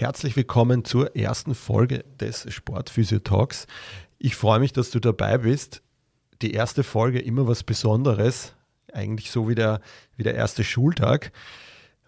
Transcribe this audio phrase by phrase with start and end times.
[0.00, 3.66] Herzlich willkommen zur ersten Folge des Sportphysio Talks.
[4.18, 5.82] Ich freue mich, dass du dabei bist.
[6.40, 8.54] Die erste Folge immer was Besonderes,
[8.94, 9.82] eigentlich so wie der,
[10.16, 11.32] wie der erste Schultag.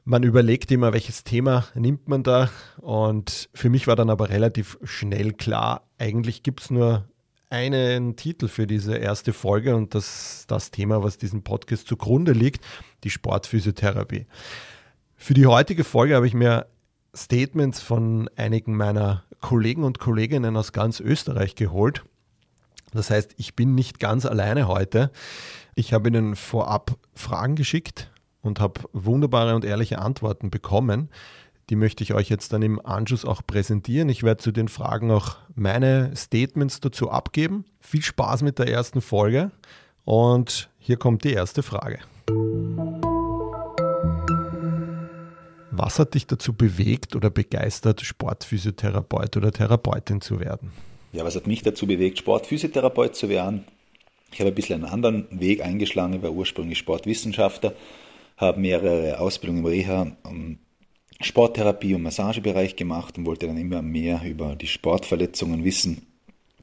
[0.06, 2.48] Man überlegt immer, welches Thema nimmt man da.
[2.78, 7.06] Und für mich war dann aber relativ schnell klar, eigentlich gibt es nur
[7.50, 12.64] einen Titel für diese erste Folge und das das Thema, was diesem Podcast zugrunde liegt,
[13.04, 14.24] die Sportphysiotherapie.
[15.14, 16.71] Für die heutige Folge habe ich mir
[17.14, 22.04] Statements von einigen meiner Kollegen und Kolleginnen aus ganz Österreich geholt.
[22.92, 25.10] Das heißt, ich bin nicht ganz alleine heute.
[25.74, 28.10] Ich habe Ihnen vorab Fragen geschickt
[28.42, 31.08] und habe wunderbare und ehrliche Antworten bekommen.
[31.70, 34.08] Die möchte ich euch jetzt dann im Anschluss auch präsentieren.
[34.08, 37.64] Ich werde zu den Fragen auch meine Statements dazu abgeben.
[37.80, 39.50] Viel Spaß mit der ersten Folge
[40.04, 42.00] und hier kommt die erste Frage.
[45.74, 50.70] Was hat dich dazu bewegt oder begeistert, Sportphysiotherapeut oder Therapeutin zu werden?
[51.12, 53.64] Ja, was hat mich dazu bewegt, Sportphysiotherapeut zu werden?
[54.32, 56.12] Ich habe ein bisschen einen anderen Weg eingeschlagen.
[56.12, 57.74] Ich war ursprünglich Sportwissenschaftler,
[58.36, 60.12] habe mehrere Ausbildungen im Reha,
[61.22, 66.06] Sporttherapie und Massagebereich gemacht und wollte dann immer mehr über die Sportverletzungen wissen.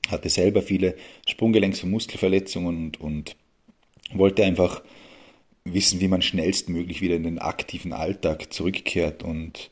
[0.09, 0.95] Hatte selber viele
[1.27, 3.35] Sprunggelenks- und Muskelverletzungen und, und
[4.13, 4.83] wollte einfach
[5.73, 9.23] wissen, wie man schnellstmöglich wieder in den aktiven Alltag zurückkehrt.
[9.23, 9.69] Und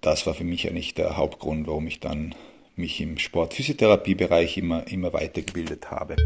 [0.00, 2.34] das war für mich eigentlich der Hauptgrund, warum ich dann
[2.76, 6.16] mich im Sportphysiotherapiebereich immer, immer weitergebildet habe.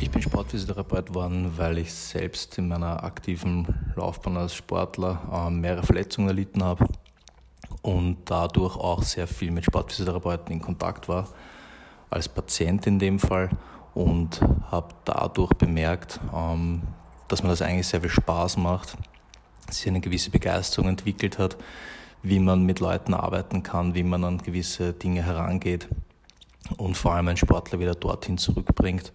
[0.00, 3.66] Ich bin Sportphysiotherapeut geworden, weil ich selbst in meiner aktiven
[3.96, 6.86] Laufbahn als Sportler äh, mehrere Verletzungen erlitten habe
[7.82, 11.28] und dadurch auch sehr viel mit Sportphysiotherapeuten in Kontakt war,
[12.10, 13.50] als Patient in dem Fall
[13.94, 16.82] und habe dadurch bemerkt, ähm,
[17.28, 18.96] dass mir das eigentlich sehr viel Spaß macht,
[19.70, 21.56] sich eine gewisse Begeisterung entwickelt hat,
[22.22, 25.88] wie man mit Leuten arbeiten kann, wie man an gewisse Dinge herangeht
[26.76, 29.12] und vor allem einen Sportler wieder dorthin zurückbringt,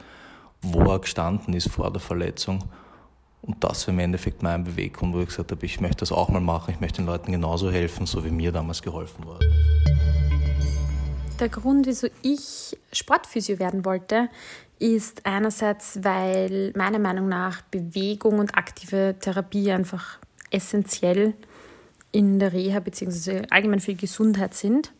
[0.61, 2.63] wo er gestanden ist vor der Verletzung.
[3.41, 6.29] Und das war im Endeffekt mein Beweggrund, wo ich gesagt habe, ich möchte das auch
[6.29, 9.87] mal machen, ich möchte den Leuten genauso helfen, so wie mir damals geholfen worden ist.
[11.39, 14.29] Der Grund, wieso ich Sportphysio werden wollte,
[14.79, 20.19] ist einerseits, weil meiner Meinung nach Bewegung und aktive Therapie einfach
[20.51, 21.33] essentiell
[22.11, 23.43] in der Reha bzw.
[23.49, 24.91] allgemein für die Gesundheit sind.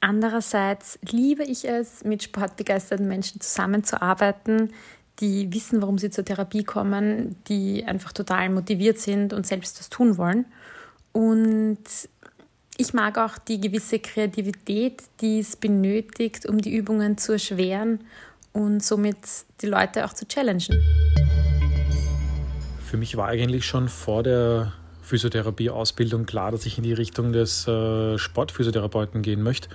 [0.00, 4.72] Andererseits liebe ich es, mit sportbegeisterten Menschen zusammenzuarbeiten,
[5.20, 9.88] die wissen, warum sie zur Therapie kommen, die einfach total motiviert sind und selbst das
[9.88, 10.44] tun wollen.
[11.12, 11.84] Und
[12.76, 18.00] ich mag auch die gewisse Kreativität, die es benötigt, um die Übungen zu erschweren
[18.54, 19.16] und somit
[19.60, 20.80] die Leute auch zu challengen.
[22.82, 24.72] Für mich war eigentlich schon vor der
[25.02, 29.68] Physiotherapie-Ausbildung klar, dass ich in die Richtung des äh, Sportphysiotherapeuten gehen möchte.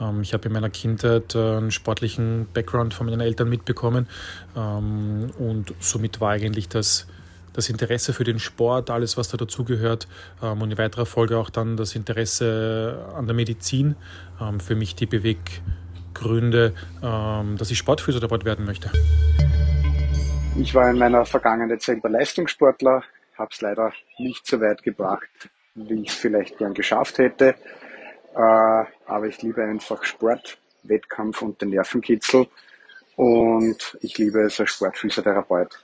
[0.00, 4.06] Ähm, ich habe in meiner Kindheit äh, einen sportlichen Background von meinen Eltern mitbekommen
[4.54, 7.06] ähm, und somit war eigentlich das,
[7.54, 10.06] das Interesse für den Sport, alles was da dazugehört
[10.42, 13.96] ähm, und in weiterer Folge auch dann das Interesse an der Medizin
[14.40, 15.62] ähm, für mich die Beweg
[16.18, 18.90] Gründe, ähm, dass ich Sportphysiotherapeut werden möchte?
[20.60, 23.02] Ich war in meiner Vergangenheit selber Leistungssportler,
[23.36, 25.28] habe es leider nicht so weit gebracht,
[25.74, 27.54] wie ich es vielleicht gern geschafft hätte.
[28.34, 32.46] Äh, aber ich liebe einfach Sport, Wettkampf und den Nervenkitzel.
[33.16, 35.78] Und ich liebe es als Sportphysiotherapeut,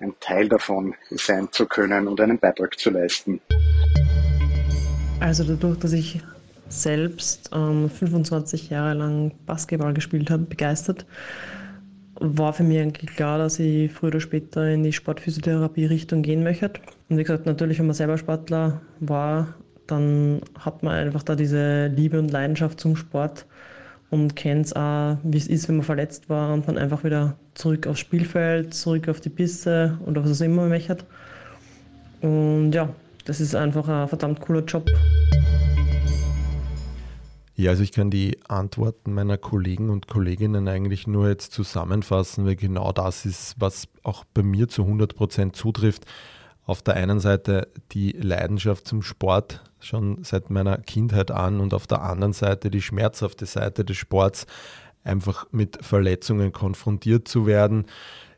[0.00, 3.40] ein Teil davon sein zu können und einen Beitrag zu leisten.
[5.20, 6.20] Also dadurch, dass ich
[6.82, 11.06] selbst ähm, 25 Jahre lang Basketball gespielt habe, begeistert,
[12.20, 16.70] war für mich eigentlich klar, dass ich früher oder später in die Sportphysiotherapie-Richtung gehen möchte.
[17.08, 19.54] Und wie gesagt, natürlich, wenn man selber Sportler war,
[19.86, 23.46] dann hat man einfach da diese Liebe und Leidenschaft zum Sport
[24.10, 27.36] und kennt es auch, wie es ist, wenn man verletzt war und man einfach wieder
[27.54, 30.98] zurück aufs Spielfeld, zurück auf die Piste oder was auch immer man möchte.
[32.20, 32.88] Und ja,
[33.24, 34.88] das ist einfach ein verdammt cooler Job.
[37.56, 42.56] Ja, also ich kann die Antworten meiner Kollegen und Kolleginnen eigentlich nur jetzt zusammenfassen, weil
[42.56, 46.04] genau das ist, was auch bei mir zu 100 Prozent zutrifft.
[46.66, 51.86] auf der einen Seite die Leidenschaft zum Sport schon seit meiner Kindheit an und auf
[51.86, 54.46] der anderen Seite die schmerzhafte Seite des Sports,
[55.04, 57.84] einfach mit Verletzungen konfrontiert zu werden.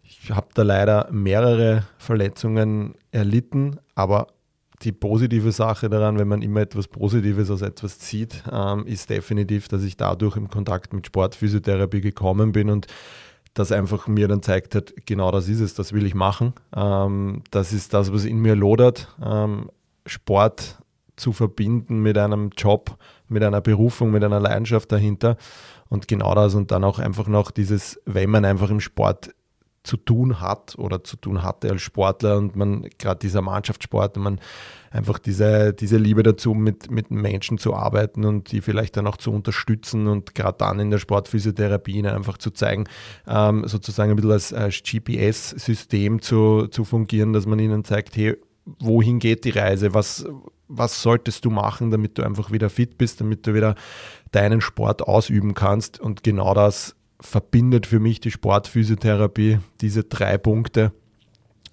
[0.03, 4.27] Ich habe da leider mehrere Verletzungen erlitten, aber
[4.82, 9.69] die positive Sache daran, wenn man immer etwas Positives aus etwas zieht, ähm, ist definitiv,
[9.69, 12.87] dass ich dadurch im Kontakt mit Sportphysiotherapie gekommen bin und
[13.55, 16.52] das einfach mir dann zeigt hat, genau das ist es, das will ich machen.
[16.75, 19.08] Ähm, das ist das, was in mir lodert.
[19.25, 19.70] Ähm,
[20.05, 20.78] Sport
[21.17, 25.37] zu verbinden mit einem Job, mit einer Berufung, mit einer Leidenschaft dahinter.
[25.88, 29.31] Und genau das und dann auch einfach noch dieses, wenn man einfach im Sport
[29.87, 34.41] zu tun hat oder zu tun hatte als Sportler und man gerade dieser Mannschaftssport man
[34.91, 39.17] einfach diese, diese Liebe dazu, mit, mit Menschen zu arbeiten und die vielleicht dann auch
[39.17, 42.85] zu unterstützen und gerade dann in der Sportphysiotherapie ihnen einfach zu zeigen,
[43.27, 48.37] ähm, sozusagen ein bisschen als, als GPS-System zu, zu fungieren, dass man ihnen zeigt, hey,
[48.81, 50.27] wohin geht die Reise, was,
[50.67, 53.77] was solltest du machen, damit du einfach wieder fit bist, damit du wieder
[54.33, 56.00] deinen Sport ausüben kannst?
[56.00, 60.93] Und genau das verbindet für mich die Sportphysiotherapie, diese drei Punkte.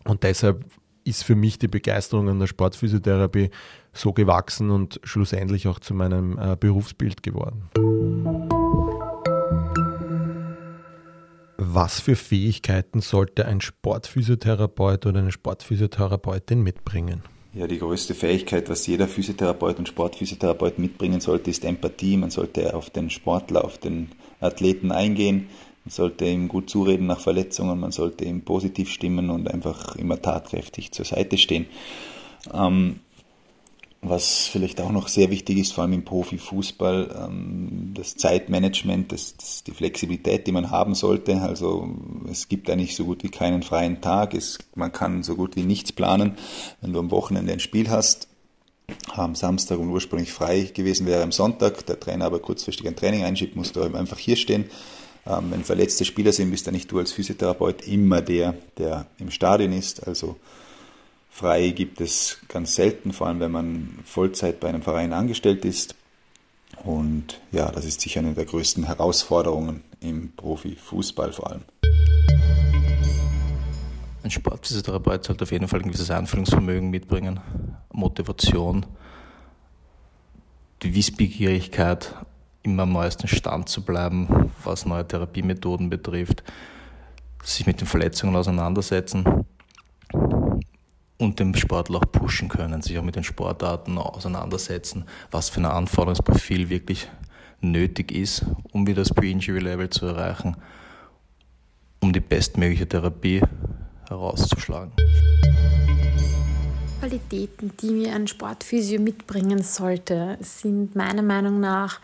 [0.05, 0.65] Und deshalb
[1.03, 3.49] ist für mich die Begeisterung an der Sportphysiotherapie
[3.91, 7.69] so gewachsen und schlussendlich auch zu meinem äh, Berufsbild geworden.
[11.57, 17.23] Was für Fähigkeiten sollte ein Sportphysiotherapeut oder eine Sportphysiotherapeutin mitbringen?
[17.53, 22.17] Ja, die größte Fähigkeit, was jeder Physiotherapeut und Sportphysiotherapeut mitbringen sollte, ist Empathie.
[22.17, 24.09] Man sollte auf den Sportler, auf den
[24.43, 25.47] Athleten eingehen.
[25.85, 27.79] Man sollte ihm gut zureden nach Verletzungen.
[27.79, 31.65] Man sollte ihm positiv stimmen und einfach immer tatkräftig zur Seite stehen.
[32.53, 32.99] Ähm,
[34.05, 39.35] was vielleicht auch noch sehr wichtig ist, vor allem im Profifußball, ähm, das Zeitmanagement, das,
[39.37, 41.41] das, die Flexibilität, die man haben sollte.
[41.41, 41.89] Also
[42.29, 44.33] es gibt eigentlich so gut wie keinen freien Tag.
[44.33, 46.33] Es, man kann so gut wie nichts planen.
[46.81, 48.27] Wenn du am Wochenende ein Spiel hast,
[49.15, 53.23] am Samstag und ursprünglich frei gewesen wäre am Sonntag, der Trainer aber kurzfristig ein Training
[53.23, 54.65] einschiebt, musst du einfach hier stehen.
[55.25, 59.31] Ähm, wenn verletzte Spieler sind, bist du nicht du als Physiotherapeut immer der, der im
[59.31, 60.05] Stadion ist.
[60.07, 60.37] Also
[61.35, 65.95] Frei gibt es ganz selten, vor allem wenn man Vollzeit bei einem Verein angestellt ist.
[66.83, 71.61] Und ja, das ist sicher eine der größten Herausforderungen im Profifußball vor allem.
[74.23, 77.41] Ein Sportphysiotherapeut sollte auf jeden Fall ein gewisses Einfühlungsvermögen mitbringen,
[77.91, 78.85] Motivation,
[80.81, 82.15] die Wissbegierigkeit,
[82.63, 86.41] immer am neuesten Stand zu bleiben, was neue Therapiemethoden betrifft,
[87.43, 89.45] sich mit den Verletzungen auseinandersetzen
[91.17, 95.65] und den Sportler auch pushen können, sich auch mit den Sportarten auseinandersetzen, was für ein
[95.65, 97.09] Anforderungsprofil wirklich
[97.59, 100.55] nötig ist, um wieder das Pre-Injury-Level zu erreichen,
[101.99, 103.41] um die bestmögliche Therapie
[104.13, 104.91] herauszuschlagen.
[106.99, 111.99] Qualitäten, die mir ein Sportphysio mitbringen sollte, sind meiner Meinung nach,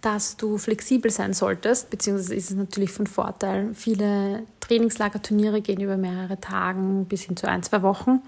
[0.00, 3.74] dass du flexibel sein solltest, beziehungsweise ist es natürlich von Vorteil.
[3.74, 6.78] Viele Trainingslagerturniere gehen über mehrere Tage
[7.08, 8.20] bis hin zu ein, zwei Wochen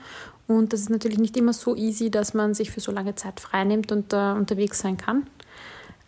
[0.47, 3.41] und das ist natürlich nicht immer so easy, dass man sich für so lange Zeit
[3.41, 5.27] freinimmt und uh, unterwegs sein kann.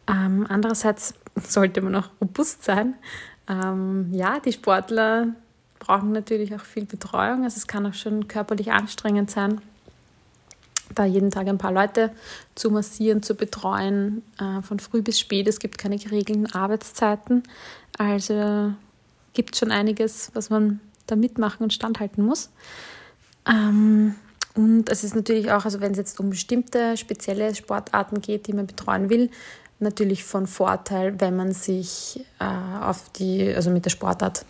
[0.08, 2.94] Ähm, andererseits sollte man auch robust sein.
[3.48, 5.28] Ähm, ja, die Sportler
[5.78, 7.44] brauchen natürlich auch viel Betreuung.
[7.44, 9.60] Also es kann auch schon körperlich anstrengend sein,
[10.94, 12.10] da jeden Tag ein paar Leute
[12.54, 15.46] zu massieren, zu betreuen, äh, von früh bis spät.
[15.48, 17.42] Es gibt keine geregelten Arbeitszeiten.
[17.98, 18.72] Also
[19.32, 22.50] gibt schon einiges, was man da mitmachen und standhalten muss.
[23.46, 24.14] Ähm,
[24.54, 28.52] und es ist natürlich auch, also wenn es jetzt um bestimmte spezielle Sportarten geht, die
[28.52, 29.30] man betreuen will,
[29.78, 34.44] natürlich von Vorteil, wenn man sich äh, auf die, also mit der Sportart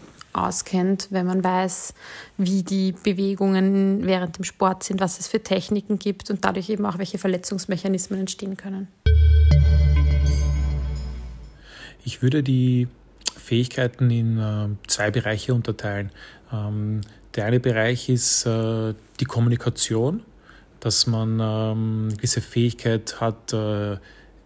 [0.47, 1.95] auskennt, wenn man weiß,
[2.37, 6.87] wie die Bewegungen während dem Sport sind, was es für Techniken gibt und dadurch eben
[6.87, 8.89] auch welche Verletzungsmechanismen entstehen können.
[12.05, 12.89] Ich würde die
[13.37, 16.11] Fähigkeiten in äh, zwei Bereiche unterteilen.
[16.53, 17.01] Ähm,
[17.35, 20.23] der eine Bereich ist äh, die Kommunikation,
[20.81, 23.97] dass man ähm, gewisse Fähigkeit hat, äh,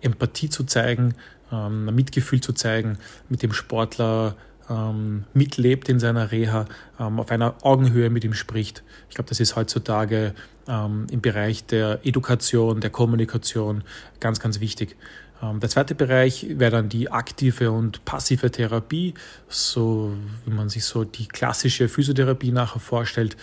[0.00, 1.14] Empathie zu zeigen,
[1.52, 4.36] ähm, Mitgefühl zu zeigen, mit dem Sportler
[4.72, 6.64] ähm, mitlebt in seiner Reha,
[6.98, 8.82] ähm, auf einer Augenhöhe mit ihm spricht.
[9.08, 10.34] Ich glaube, das ist heutzutage
[10.68, 13.84] ähm, im Bereich der Education, der Kommunikation
[14.20, 14.96] ganz, ganz wichtig.
[15.42, 19.14] Ähm, der zweite Bereich wäre dann die aktive und passive Therapie,
[19.48, 20.12] so
[20.46, 23.36] wie man sich so die klassische Physiotherapie nachher vorstellt.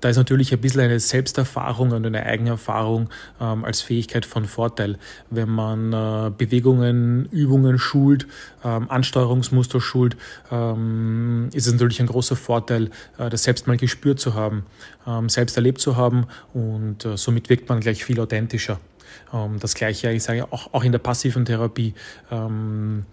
[0.00, 4.98] Da ist natürlich ein bisschen eine Selbsterfahrung und eine Eigenerfahrung ähm, als Fähigkeit von Vorteil.
[5.30, 8.26] Wenn man äh, Bewegungen, Übungen schult,
[8.64, 10.16] ähm, Ansteuerungsmuster schult,
[10.50, 14.64] ähm, ist es natürlich ein großer Vorteil, äh, das selbst mal gespürt zu haben,
[15.06, 18.80] ähm, selbst erlebt zu haben und äh, somit wirkt man gleich viel authentischer.
[19.32, 21.94] Ähm, das Gleiche, ich sage auch, auch in der passiven Therapie
[22.30, 23.04] ähm,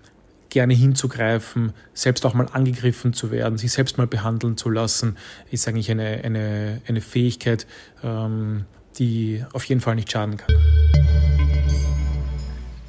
[0.49, 5.17] gerne hinzugreifen, selbst auch mal angegriffen zu werden, sich selbst mal behandeln zu lassen,
[5.51, 7.67] ist eigentlich eine, eine, eine Fähigkeit,
[8.03, 8.65] ähm,
[8.97, 10.55] die auf jeden Fall nicht schaden kann.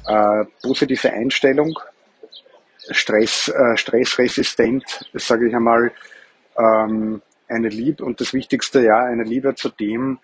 [0.07, 1.77] Äh, positive Einstellung,
[2.91, 5.91] Stress, äh, stressresistent, sage ich einmal,
[6.57, 10.19] ähm, eine Liebe und das Wichtigste, ja, eine Liebe zu dem,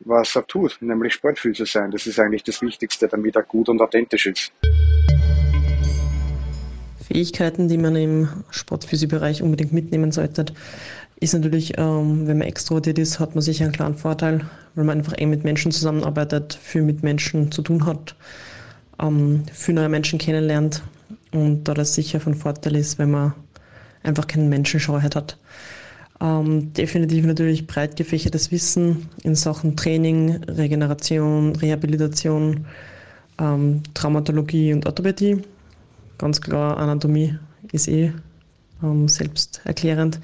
[0.00, 1.90] was er tut, nämlich Sportfüße sein.
[1.90, 4.52] Das ist eigentlich das Wichtigste, damit er gut und authentisch ist.
[7.10, 10.44] Fähigkeiten, die man im Sportphysiobereich unbedingt mitnehmen sollte,
[11.18, 14.42] ist natürlich, ähm, wenn man extrovertiert ist, hat man sicher einen klaren Vorteil,
[14.74, 18.14] weil man einfach eng mit Menschen zusammenarbeitet, viel mit Menschen zu tun hat,
[19.02, 20.82] ähm, viel neue Menschen kennenlernt
[21.32, 23.34] und da das sicher von Vorteil ist, wenn man
[24.04, 25.36] einfach keine Menschenscheuheit hat.
[26.20, 32.66] Ähm, definitiv natürlich breit gefächertes Wissen in Sachen Training, Regeneration, Rehabilitation,
[33.40, 35.42] ähm, Traumatologie und Orthopädie
[36.20, 37.38] ganz klar, Anatomie
[37.72, 38.12] ist eh
[38.82, 40.20] ähm, selbsterklärend.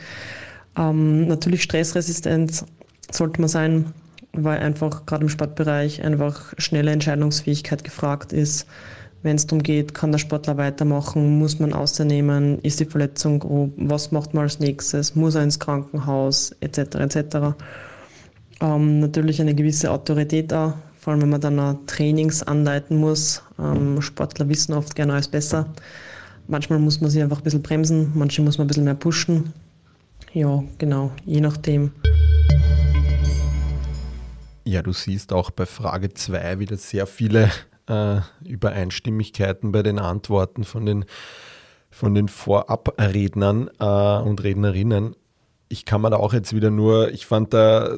[0.76, 2.64] Ähm, natürlich stressresistent
[3.10, 3.92] sollte man sein,
[4.32, 8.66] weil einfach gerade im Sportbereich einfach schnelle Entscheidungsfähigkeit gefragt ist.
[9.22, 13.72] Wenn es darum geht, kann der Sportler weitermachen, muss man außernehmen, ist die Verletzung grob,
[13.76, 16.78] was macht man als nächstes, muss er ins Krankenhaus, etc.
[16.96, 17.36] etc.
[18.60, 23.40] Ähm, natürlich eine gewisse Autorität da, vor allem wenn man dann auch Trainings anleiten muss.
[23.60, 25.72] Ähm, Sportler wissen oft gerne alles besser.
[26.48, 29.52] Manchmal muss man sie einfach ein bisschen bremsen, manche muss man ein bisschen mehr pushen.
[30.32, 31.92] Ja, genau, je nachdem.
[34.64, 37.52] Ja, du siehst auch bei Frage 2 wieder sehr viele
[37.88, 41.04] äh, Übereinstimmigkeiten bei den Antworten von den,
[41.88, 45.14] von den Vorabrednern äh, und Rednerinnen.
[45.68, 47.96] Ich kann mir da auch jetzt wieder nur, ich fand da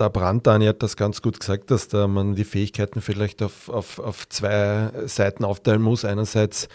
[0.00, 3.98] der Brandani hat das ganz gut gesagt, dass da man die Fähigkeiten vielleicht auf, auf,
[3.98, 6.04] auf zwei Seiten aufteilen muss.
[6.04, 6.68] Einerseits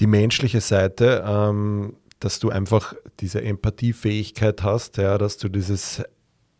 [0.00, 6.02] die menschliche Seite, ähm, dass du einfach diese Empathiefähigkeit hast, ja, dass du dieses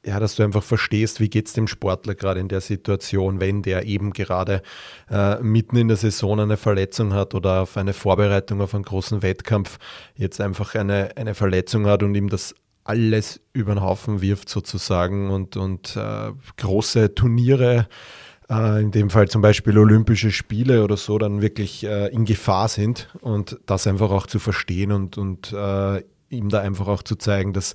[0.05, 3.63] ja, dass du einfach verstehst, wie geht es dem Sportler gerade in der Situation, wenn
[3.63, 4.63] der eben gerade
[5.11, 9.23] äh, mitten in der Saison eine Verletzung hat oder auf eine Vorbereitung auf einen großen
[9.23, 9.79] Wettkampf
[10.15, 12.55] jetzt einfach eine, eine Verletzung hat und ihm das
[12.91, 17.87] alles über den Haufen wirft sozusagen und, und äh, große Turniere,
[18.51, 22.67] äh, in dem Fall zum Beispiel Olympische Spiele oder so, dann wirklich äh, in Gefahr
[22.69, 27.15] sind und das einfach auch zu verstehen und, und äh, ihm da einfach auch zu
[27.15, 27.75] zeigen, dass,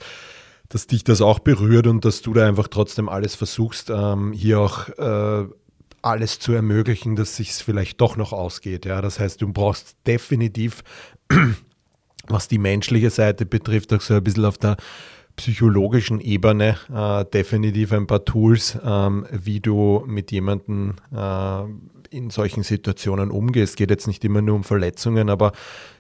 [0.68, 4.60] dass dich das auch berührt und dass du da einfach trotzdem alles versuchst, ähm, hier
[4.60, 5.48] auch äh,
[6.02, 8.86] alles zu ermöglichen, dass sich es vielleicht doch noch ausgeht.
[8.86, 9.02] Ja?
[9.02, 10.84] Das heißt, du brauchst definitiv
[12.28, 14.78] was die menschliche Seite betrifft, auch so ein bisschen auf der
[15.36, 21.64] psychologischen Ebene äh, definitiv ein paar Tools, ähm, wie du mit jemandem äh,
[22.10, 23.72] in solchen Situationen umgehst.
[23.72, 25.52] Es geht jetzt nicht immer nur um Verletzungen, aber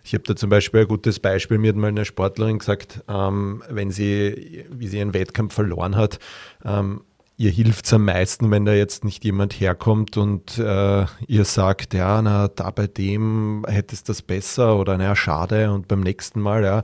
[0.03, 1.58] ich habe da zum Beispiel ein gutes Beispiel.
[1.58, 6.20] Mir hat mal eine Sportlerin gesagt, ähm, wenn sie, wie sie einen Wettkampf verloren hat,
[6.63, 7.01] ähm,
[7.38, 11.94] ihr hilft es am meisten, wenn da jetzt nicht jemand herkommt und äh, ihr sagt,
[11.94, 16.63] ja, na, da bei dem hättest das besser oder naja, schade und beim nächsten Mal,
[16.63, 16.84] ja.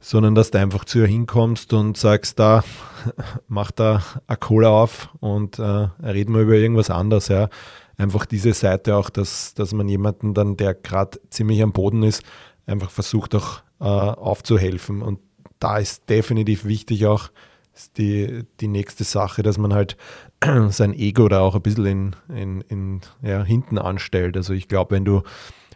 [0.00, 2.62] Sondern dass du einfach zu ihr hinkommst und sagst, da,
[3.48, 7.48] mach da eine Cola auf und äh, reden wir über irgendwas anderes, ja.
[7.96, 12.22] Einfach diese Seite auch, dass, dass man jemanden dann, der gerade ziemlich am Boden ist,
[12.66, 15.00] einfach versucht auch äh, aufzuhelfen.
[15.00, 15.20] Und
[15.58, 17.30] da ist definitiv wichtig auch,
[17.74, 19.96] ist die, die nächste Sache, dass man halt
[20.70, 24.36] sein Ego da auch ein bisschen in, in, in ja, hinten anstellt.
[24.36, 25.22] Also ich glaube, wenn du,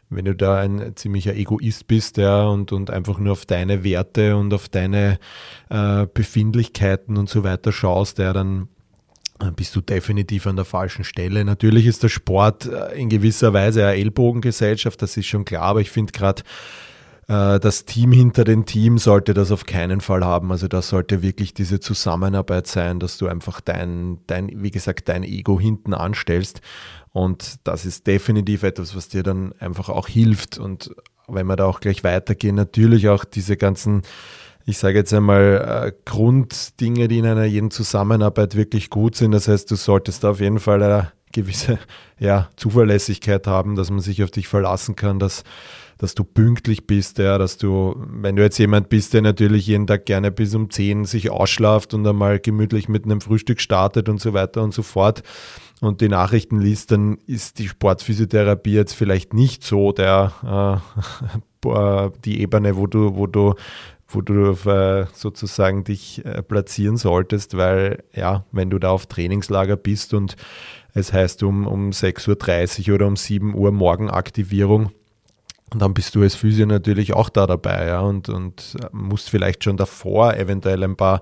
[0.09, 4.37] wenn du da ein ziemlicher Egoist bist, ja, und, und einfach nur auf deine Werte
[4.37, 5.19] und auf deine
[5.71, 8.69] äh, Befindlichkeiten und so weiter schaust, ja, dann
[9.55, 11.45] bist du definitiv an der falschen Stelle.
[11.45, 15.81] Natürlich ist der Sport äh, in gewisser Weise eine Ellbogengesellschaft, das ist schon klar, aber
[15.81, 16.88] ich finde gerade äh,
[17.29, 20.51] das Team hinter dem Team sollte das auf keinen Fall haben.
[20.51, 25.25] Also da sollte wirklich diese Zusammenarbeit sein, dass du einfach dein, dein, wie gesagt, dein
[25.25, 26.63] Ego hinten anstellst.
[27.13, 30.57] Und das ist definitiv etwas, was dir dann einfach auch hilft.
[30.57, 30.91] Und
[31.27, 34.03] wenn wir da auch gleich weitergehen, natürlich auch diese ganzen,
[34.65, 39.33] ich sage jetzt einmal, äh, Grunddinge, die in einer jeden Zusammenarbeit wirklich gut sind.
[39.33, 41.79] Das heißt, du solltest da auf jeden Fall eine gewisse
[42.19, 45.45] ja, Zuverlässigkeit haben, dass man sich auf dich verlassen kann, dass,
[45.97, 49.87] dass du pünktlich bist, ja, dass du, wenn du jetzt jemand bist, der natürlich jeden
[49.87, 54.21] Tag gerne bis um 10 sich ausschlaft und einmal gemütlich mit einem Frühstück startet und
[54.21, 55.23] so weiter und so fort
[55.81, 60.83] und die Nachrichten liest, dann ist die Sportphysiotherapie jetzt vielleicht nicht so der
[61.65, 63.55] äh, die Ebene, wo du, wo du
[64.09, 69.77] wo du äh, sozusagen dich äh, platzieren solltest, weil ja, wenn du da auf Trainingslager
[69.77, 70.37] bist und
[70.99, 74.91] es heißt um, um 6.30 Uhr oder um 7 Uhr Morgenaktivierung,
[75.71, 79.65] und dann bist du als Physio natürlich auch da dabei, ja, und, und musst vielleicht
[79.65, 81.21] schon davor eventuell ein paar,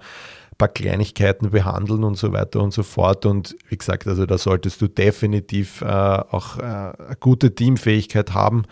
[0.56, 3.26] paar Kleinigkeiten behandeln und so weiter und so fort.
[3.26, 8.66] Und wie gesagt, also da solltest du definitiv äh, auch äh, eine gute Teamfähigkeit haben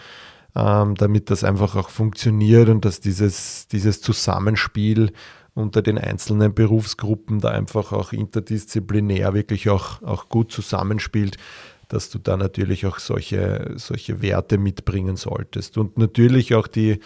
[0.56, 5.12] ähm, damit das einfach auch funktioniert und dass dieses, dieses Zusammenspiel
[5.54, 11.36] unter den einzelnen Berufsgruppen da einfach auch interdisziplinär wirklich auch, auch gut zusammenspielt,
[11.88, 15.78] dass du da natürlich auch solche, solche Werte mitbringen solltest.
[15.78, 16.98] Und natürlich auch die,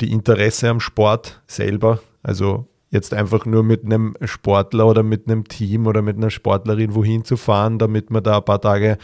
[0.00, 2.00] die Interesse am Sport selber.
[2.22, 6.94] Also jetzt einfach nur mit einem Sportler oder mit einem Team oder mit einer Sportlerin
[6.94, 8.98] wohin zu fahren, damit man da ein paar Tage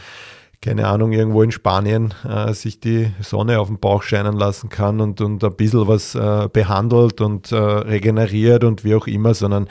[0.65, 4.99] keine Ahnung, irgendwo in Spanien äh, sich die Sonne auf den Bauch scheinen lassen kann
[4.99, 9.67] und, und ein bisschen was äh, behandelt und äh, regeneriert und wie auch immer, sondern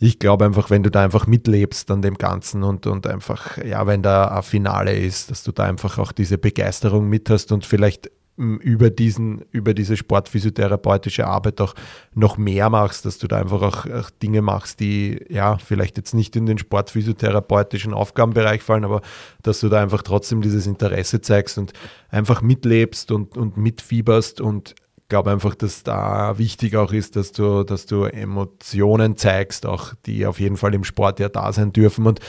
[0.00, 3.86] ich glaube einfach, wenn du da einfach mitlebst an dem Ganzen und, und einfach, ja,
[3.86, 7.64] wenn da ein Finale ist, dass du da einfach auch diese Begeisterung mit hast und
[7.64, 11.74] vielleicht über diesen, über diese sportphysiotherapeutische Arbeit auch
[12.14, 16.14] noch mehr machst, dass du da einfach auch, auch, Dinge machst, die ja vielleicht jetzt
[16.14, 19.02] nicht in den sportphysiotherapeutischen Aufgabenbereich fallen, aber
[19.42, 21.72] dass du da einfach trotzdem dieses Interesse zeigst und
[22.10, 24.74] einfach mitlebst und, und mitfieberst und
[25.08, 30.26] glaube einfach, dass da wichtig auch ist, dass du, dass du Emotionen zeigst, auch die
[30.26, 32.20] auf jeden Fall im Sport ja da sein dürfen und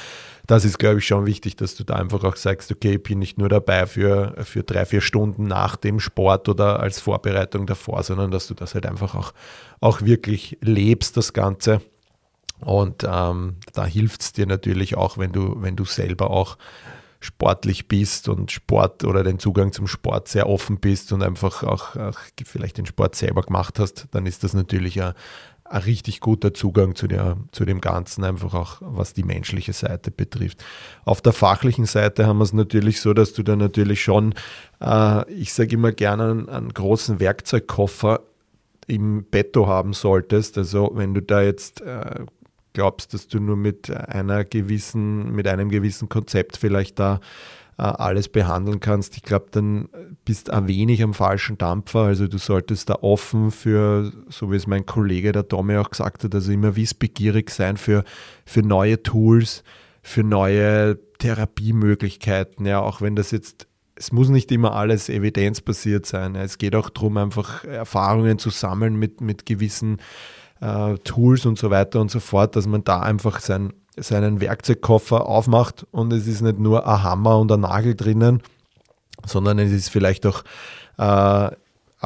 [0.48, 3.20] das ist, glaube ich, schon wichtig, dass du da einfach auch sagst, okay, ich bin
[3.20, 8.04] nicht nur dabei für, für drei, vier Stunden nach dem Sport oder als Vorbereitung davor,
[8.04, 9.34] sondern dass du das halt einfach auch,
[9.80, 11.82] auch wirklich lebst, das Ganze.
[12.60, 16.58] Und ähm, da hilft es dir natürlich auch, wenn du, wenn du selber auch
[17.20, 21.96] sportlich bist und Sport oder den Zugang zum Sport sehr offen bist und einfach auch,
[21.96, 25.14] auch vielleicht den Sport selber gemacht hast, dann ist das natürlich ein,
[25.68, 30.12] ein richtig guter Zugang zu, der, zu dem Ganzen, einfach auch was die menschliche Seite
[30.12, 30.64] betrifft.
[31.06, 34.36] Auf der fachlichen Seite haben wir es natürlich so, dass du da natürlich schon,
[34.80, 38.22] äh, ich sage immer gerne, einen, einen, großen Werkzeugkoffer
[38.86, 40.58] im Betto haben solltest.
[40.60, 42.26] Also wenn du da jetzt äh,
[42.74, 47.22] glaubst, dass du nur mit einer gewissen, mit einem gewissen Konzept vielleicht da
[47.84, 49.18] alles behandeln kannst.
[49.18, 49.90] Ich glaube, dann
[50.24, 52.02] bist ein wenig am falschen Dampfer.
[52.02, 56.24] Also du solltest da offen für, so wie es mein Kollege der Tommy auch gesagt
[56.24, 58.04] hat, also immer wissbegierig sein für,
[58.46, 59.64] für neue Tools,
[60.02, 62.66] für neue Therapiemöglichkeiten.
[62.66, 66.36] Ja, auch wenn das jetzt es muss nicht immer alles evidenzbasiert sein.
[66.36, 70.02] Es geht auch darum, einfach Erfahrungen zu sammeln mit, mit gewissen
[70.60, 75.26] äh, Tools und so weiter und so fort, dass man da einfach sein seinen Werkzeugkoffer
[75.26, 78.42] aufmacht und es ist nicht nur ein Hammer und ein Nagel drinnen,
[79.26, 80.44] sondern es ist vielleicht auch
[80.98, 81.52] äh,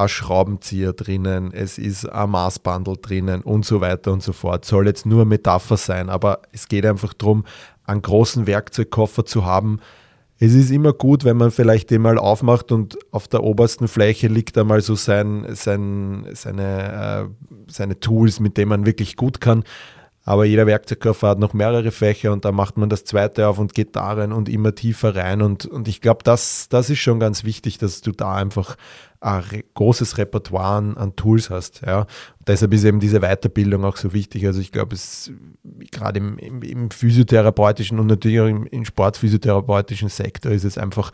[0.00, 4.64] ein Schraubenzieher drinnen, es ist ein Maßbandel drinnen und so weiter und so fort.
[4.64, 7.44] Soll jetzt nur Metapher sein, aber es geht einfach darum,
[7.84, 9.80] einen großen Werkzeugkoffer zu haben.
[10.38, 14.28] Es ist immer gut, wenn man vielleicht den mal aufmacht und auf der obersten Fläche
[14.28, 19.64] liegt einmal so sein, sein, seine, äh, seine Tools, mit denen man wirklich gut kann.
[20.24, 23.74] Aber jeder Werkzeugkoffer hat noch mehrere Fächer und da macht man das zweite auf und
[23.74, 25.40] geht da rein und immer tiefer rein.
[25.40, 28.76] Und, und ich glaube, das, das ist schon ganz wichtig, dass du da einfach
[29.20, 31.82] ein großes Repertoire an, Tools hast.
[31.86, 32.06] Ja.
[32.46, 34.46] Deshalb ist eben diese Weiterbildung auch so wichtig.
[34.46, 35.30] Also ich glaube, es
[35.90, 41.10] gerade im, im, im, physiotherapeutischen und natürlich auch im, im sportphysiotherapeutischen Sektor ist es einfach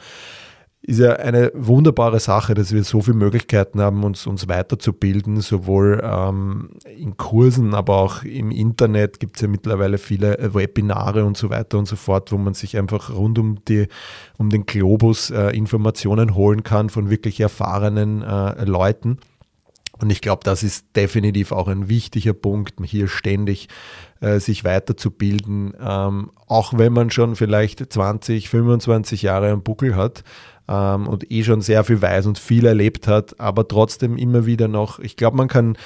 [0.83, 6.01] ist ja eine wunderbare Sache, dass wir so viele Möglichkeiten haben, uns, uns weiterzubilden, sowohl
[6.05, 11.37] ähm, in Kursen, aber auch im Internet gibt es ja mittlerweile viele äh, Webinare und
[11.37, 13.89] so weiter und so fort, wo man sich einfach rund um, die,
[14.39, 19.19] um den Globus äh, Informationen holen kann von wirklich erfahrenen äh, Leuten.
[19.99, 23.69] Und ich glaube, das ist definitiv auch ein wichtiger Punkt, hier ständig
[24.21, 30.23] äh, sich weiterzubilden, ähm, auch wenn man schon vielleicht 20, 25 Jahre am Buckel hat
[30.69, 34.69] ähm, und eh schon sehr viel weiß und viel erlebt hat, aber trotzdem immer wieder
[34.69, 35.77] noch, ich glaube, man kann,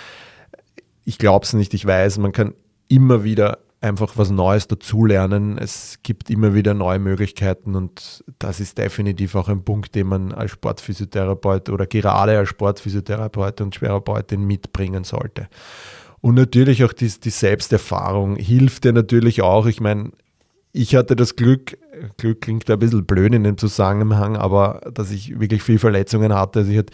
[1.05, 2.55] ich glaube es nicht, ich weiß, man kann
[2.89, 5.57] immer wieder einfach was Neues dazulernen.
[5.57, 10.33] Es gibt immer wieder neue Möglichkeiten und das ist definitiv auch ein Punkt, den man
[10.33, 15.49] als Sportphysiotherapeut oder gerade als Sportphysiotherapeut und Therapeutin mitbringen sollte.
[16.21, 19.65] Und natürlich auch die, die Selbsterfahrung hilft dir natürlich auch.
[19.67, 20.11] Ich meine,
[20.73, 21.79] ich hatte das Glück,
[22.17, 26.61] Glück klingt ein bisschen blöd in dem Zusammenhang, aber dass ich wirklich viel Verletzungen hatte.
[26.61, 26.93] Also ich hatte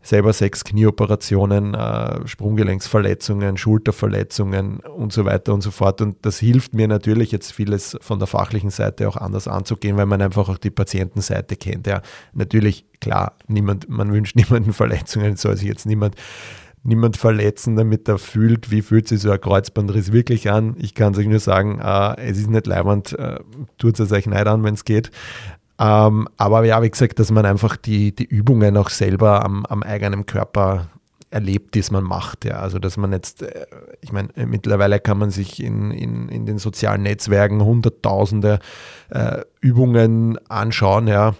[0.00, 6.00] selber sechs Knieoperationen, äh, Sprunggelenksverletzungen, Schulterverletzungen und so weiter und so fort.
[6.00, 10.06] Und das hilft mir natürlich jetzt vieles von der fachlichen Seite auch anders anzugehen, weil
[10.06, 11.86] man einfach auch die Patientenseite kennt.
[11.86, 12.00] Ja,
[12.32, 16.14] natürlich, klar, niemand, man wünscht niemanden Verletzungen, soll sich jetzt niemand
[16.82, 20.74] niemand verletzen, damit er fühlt, wie fühlt sich so ein Kreuzbandriss wirklich an.
[20.78, 23.40] Ich kann euch nur sagen, äh, es ist nicht leibend, äh,
[23.78, 25.10] tut es euch nicht an, wenn es geht.
[25.80, 29.82] Ähm, aber ja, wie gesagt, dass man einfach die, die Übungen auch selber am, am
[29.82, 30.88] eigenen Körper
[31.30, 32.44] erlebt, die man macht.
[32.44, 32.58] Ja.
[32.60, 33.66] Also dass man jetzt, äh,
[34.00, 38.58] ich meine, mittlerweile kann man sich in, in, in den sozialen Netzwerken hunderttausende
[39.10, 41.34] äh, Übungen anschauen, ja.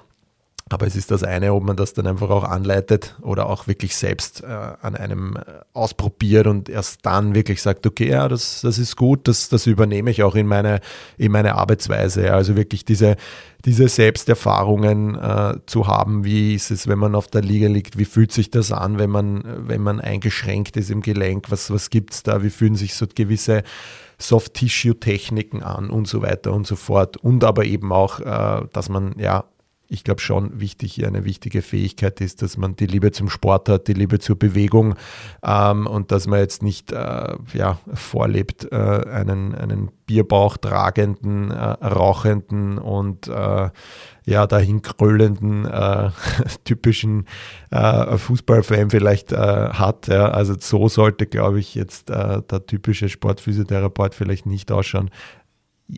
[0.71, 3.97] Aber es ist das eine, ob man das dann einfach auch anleitet oder auch wirklich
[3.97, 5.41] selbst äh, an einem äh,
[5.73, 10.11] ausprobiert und erst dann wirklich sagt, okay, ja, das, das ist gut, das, das übernehme
[10.11, 10.81] ich auch in meine,
[11.17, 12.35] in meine Arbeitsweise.
[12.35, 13.17] Also wirklich diese,
[13.65, 18.05] diese Selbsterfahrungen äh, zu haben, wie ist es, wenn man auf der Liga liegt, wie
[18.05, 22.13] fühlt sich das an, wenn man, wenn man eingeschränkt ist im Gelenk, was, was gibt
[22.13, 23.63] es da, wie fühlen sich so gewisse
[24.19, 27.17] Soft-Tissue-Techniken an und so weiter und so fort.
[27.17, 29.45] Und aber eben auch, äh, dass man ja
[29.89, 33.89] ich glaube schon wichtig, eine wichtige Fähigkeit ist, dass man die Liebe zum Sport hat,
[33.89, 34.97] die Liebe zur Bewegung
[35.43, 41.55] ähm, und dass man jetzt nicht äh, ja, vorlebt, äh, einen, einen Bierbauch tragenden, äh,
[41.55, 43.71] rauchenden und äh,
[44.27, 46.11] ja, dahin kröllenden äh,
[46.65, 47.27] typischen
[47.71, 50.09] äh, Fußballfan vielleicht hat.
[50.09, 50.29] Ja.
[50.29, 55.11] Also so sollte, glaube ich, jetzt der typische Sportphysiotherapeut vielleicht nicht ausschauen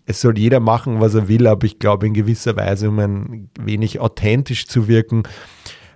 [0.06, 3.50] es soll jeder machen, was er will, aber ich glaube, in gewisser Weise, um ein
[3.60, 5.24] wenig authentisch zu wirken,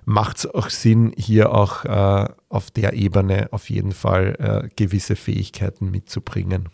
[0.04, 5.16] macht es auch Sinn, hier auch äh, auf der Ebene auf jeden Fall äh, gewisse
[5.16, 6.68] Fähigkeiten mitzubringen.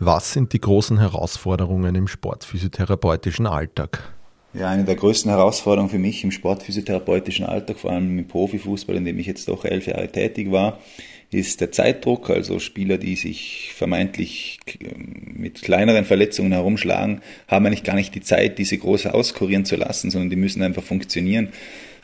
[0.00, 4.14] Was sind die großen Herausforderungen im sportphysiotherapeutischen Alltag?
[4.54, 9.04] Ja, eine der größten Herausforderungen für mich im sportphysiotherapeutischen Alltag, vor allem im Profifußball, in
[9.04, 10.78] dem ich jetzt doch elf Jahre tätig war,
[11.30, 17.84] ist der Zeitdruck, also Spieler, die sich vermeintlich ähm, mit kleineren Verletzungen herumschlagen, haben eigentlich
[17.84, 21.48] gar nicht die Zeit, diese groß auskurieren zu lassen, sondern die müssen einfach funktionieren.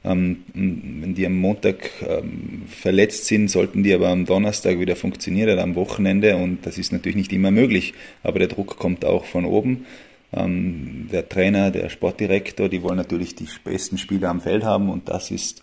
[0.05, 5.51] Ähm, wenn die am Montag ähm, verletzt sind, sollten die aber am Donnerstag wieder funktionieren
[5.51, 9.25] oder am Wochenende und das ist natürlich nicht immer möglich, aber der Druck kommt auch
[9.25, 9.87] von oben.
[10.37, 15.31] der Trainer, der Sportdirektor, die wollen natürlich die besten Spieler am Feld haben und das
[15.31, 15.63] ist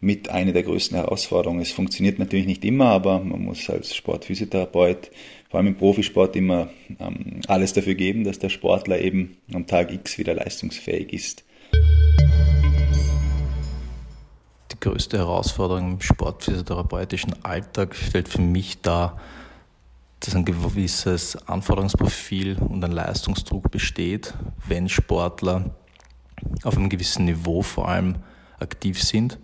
[0.00, 1.60] mit einer der größten Herausforderungen.
[1.60, 5.10] Es funktioniert natürlich nicht immer, aber man muss als Sportphysiotherapeut,
[5.48, 9.92] vor allem im Profisport, immer ähm, alles dafür geben, dass der Sportler eben am Tag
[9.92, 11.44] X wieder leistungsfähig ist.
[14.72, 19.18] Die größte Herausforderung im sportphysiotherapeutischen Alltag stellt für mich dar,
[20.20, 24.34] dass ein gewisses Anforderungsprofil und ein Leistungsdruck besteht,
[24.66, 25.74] wenn Sportler
[26.64, 28.16] auf einem gewissen Niveau vor allem
[28.58, 29.38] aktiv sind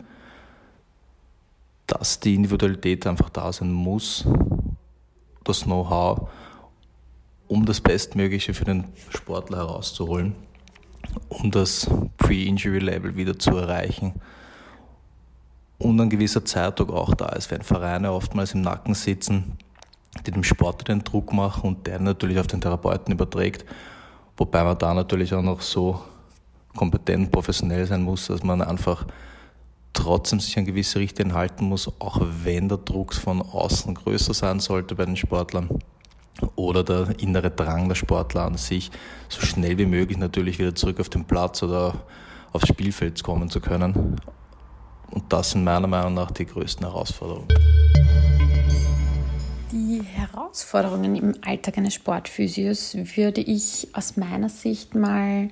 [1.92, 4.26] dass die Individualität einfach da sein muss,
[5.44, 6.28] das Know-how,
[7.48, 10.34] um das Bestmögliche für den Sportler herauszuholen,
[11.28, 14.14] um das Pre-Injury-Level wieder zu erreichen.
[15.78, 19.58] Und ein gewisser Zeitdruck auch da ist, wenn Vereine oftmals im Nacken sitzen,
[20.26, 23.66] die dem Sportler den Druck machen und der natürlich auf den Therapeuten überträgt,
[24.36, 26.00] wobei man da natürlich auch noch so
[26.74, 29.04] kompetent professionell sein muss, dass man einfach
[29.92, 34.60] trotzdem sich an gewisse Richtlinien halten muss, auch wenn der Druck von außen größer sein
[34.60, 35.68] sollte bei den Sportlern
[36.56, 38.90] oder der innere Drang der Sportler an sich,
[39.28, 42.02] so schnell wie möglich natürlich wieder zurück auf den Platz oder
[42.52, 44.20] aufs Spielfeld kommen zu können.
[45.10, 47.48] Und das sind meiner Meinung nach die größten Herausforderungen.
[49.70, 55.50] Die Herausforderungen im Alltag eines Sportphysios würde ich aus meiner Sicht mal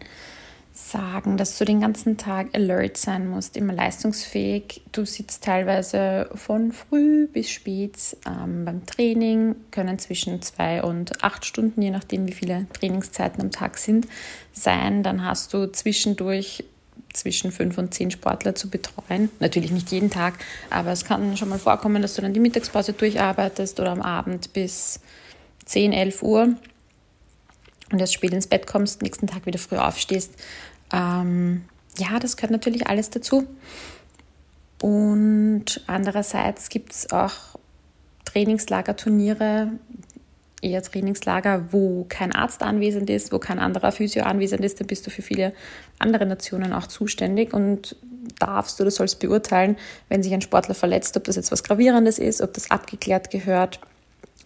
[0.88, 4.82] sagen, dass du den ganzen Tag alert sein musst, immer leistungsfähig.
[4.92, 11.44] Du sitzt teilweise von früh bis spät ähm, beim Training, können zwischen zwei und acht
[11.44, 14.06] Stunden, je nachdem wie viele Trainingszeiten am Tag sind,
[14.52, 15.02] sein.
[15.02, 16.64] Dann hast du zwischendurch
[17.12, 19.30] zwischen fünf und zehn Sportler zu betreuen.
[19.40, 20.34] Natürlich nicht jeden Tag,
[20.70, 24.52] aber es kann schon mal vorkommen, dass du dann die Mittagspause durcharbeitest oder am Abend
[24.52, 25.00] bis
[25.66, 26.54] 10, 11 Uhr
[27.92, 30.34] und erst spät ins Bett kommst, nächsten Tag wieder früh aufstehst.
[30.92, 31.64] Ähm,
[31.98, 33.46] ja, das gehört natürlich alles dazu.
[34.80, 37.58] Und andererseits gibt es auch
[38.24, 39.72] Trainingslager-Turniere,
[40.62, 45.06] eher Trainingslager, wo kein Arzt anwesend ist, wo kein anderer Physio anwesend ist, dann bist
[45.06, 45.52] du für viele
[45.98, 47.96] andere Nationen auch zuständig und
[48.38, 49.76] darfst oder sollst beurteilen,
[50.08, 53.80] wenn sich ein Sportler verletzt, ob das jetzt was Gravierendes ist, ob das abgeklärt gehört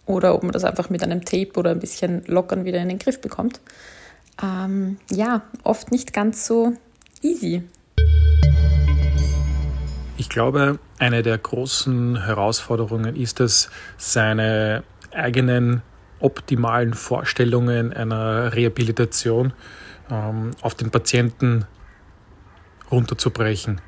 [0.05, 2.99] oder ob man das einfach mit einem Tape oder ein bisschen Lockern wieder in den
[2.99, 3.59] Griff bekommt.
[4.41, 6.73] Ähm, ja, oft nicht ganz so
[7.21, 7.63] easy.
[10.17, 15.81] Ich glaube, eine der großen Herausforderungen ist es, seine eigenen
[16.19, 19.53] optimalen Vorstellungen einer Rehabilitation
[20.09, 21.65] ähm, auf den Patienten
[22.91, 23.81] runterzubrechen.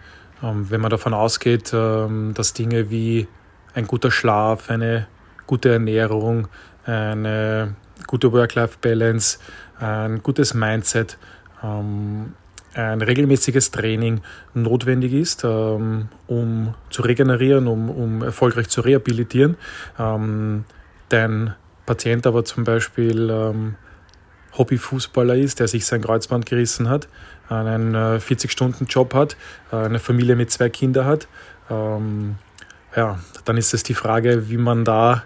[0.44, 3.28] Ähm, wenn man davon ausgeht, ähm, dass Dinge wie
[3.74, 5.08] ein guter Schlaf, eine
[5.46, 6.48] gute Ernährung,
[6.86, 9.40] eine gute Work-Life-Balance,
[9.80, 11.18] ein gutes Mindset,
[11.64, 12.34] ähm,
[12.74, 14.22] ein regelmäßiges Training
[14.54, 19.58] notwendig ist, ähm, um zu regenerieren, um, um erfolgreich zu rehabilitieren.
[19.98, 20.66] Ähm,
[21.10, 21.56] dein
[21.86, 23.76] Patient aber zum Beispiel ähm,
[24.58, 27.08] Hobbyfußballer ist, der sich sein Kreuzband gerissen hat,
[27.50, 29.38] einen 40-Stunden-Job äh, hat,
[29.72, 31.28] eine Familie mit zwei Kindern hat,
[31.70, 32.36] ähm,
[32.96, 35.24] ja, dann ist es die Frage, wie man da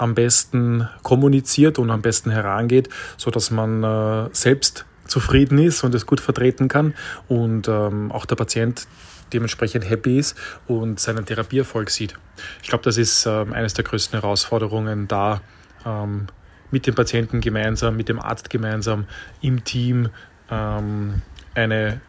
[0.00, 5.94] am besten kommuniziert und am besten herangeht, so dass man äh, selbst zufrieden ist und
[5.94, 6.94] es gut vertreten kann
[7.28, 8.86] und ähm, auch der Patient
[9.32, 10.36] dementsprechend happy ist
[10.66, 12.16] und seinen Therapieerfolg sieht.
[12.62, 15.42] Ich glaube, das ist ähm, eines der größten Herausforderungen, da
[15.84, 16.28] ähm,
[16.70, 19.06] mit dem Patienten gemeinsam, mit dem Arzt gemeinsam
[19.42, 20.08] im Team
[20.50, 21.20] ähm,
[21.54, 22.00] eine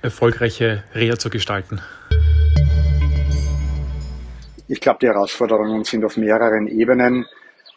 [0.00, 1.80] erfolgreiche Reha zu gestalten.
[4.68, 7.26] Ich glaube, die Herausforderungen sind auf mehreren Ebenen.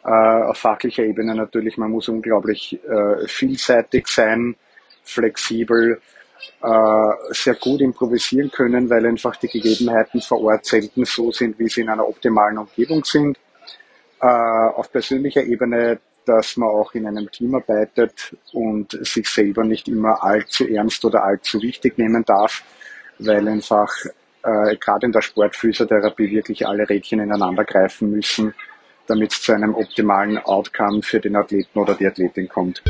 [0.04, 4.54] Äh, auf fachlicher Ebene natürlich, man muss unglaublich äh, vielseitig sein,
[5.02, 6.00] flexibel,
[6.62, 11.68] äh, sehr gut improvisieren können, weil einfach die Gegebenheiten vor Ort selten so sind, wie
[11.68, 13.38] sie in einer optimalen Umgebung sind.
[14.20, 19.88] Äh, auf persönlicher Ebene, dass man auch in einem Team arbeitet und sich selber nicht
[19.88, 22.62] immer allzu ernst oder allzu wichtig nehmen darf,
[23.18, 23.92] weil einfach
[24.46, 28.54] äh, gerade in der Sportphysiotherapie wirklich alle Rädchen ineinander greifen müssen,
[29.08, 32.82] damit es zu einem optimalen Outcome für den Athleten oder die Athletin kommt.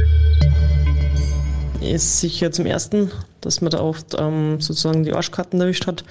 [1.81, 6.05] Ist sicher zum ersten, dass man da oft ähm, sozusagen die Arschkarten erwischt hat,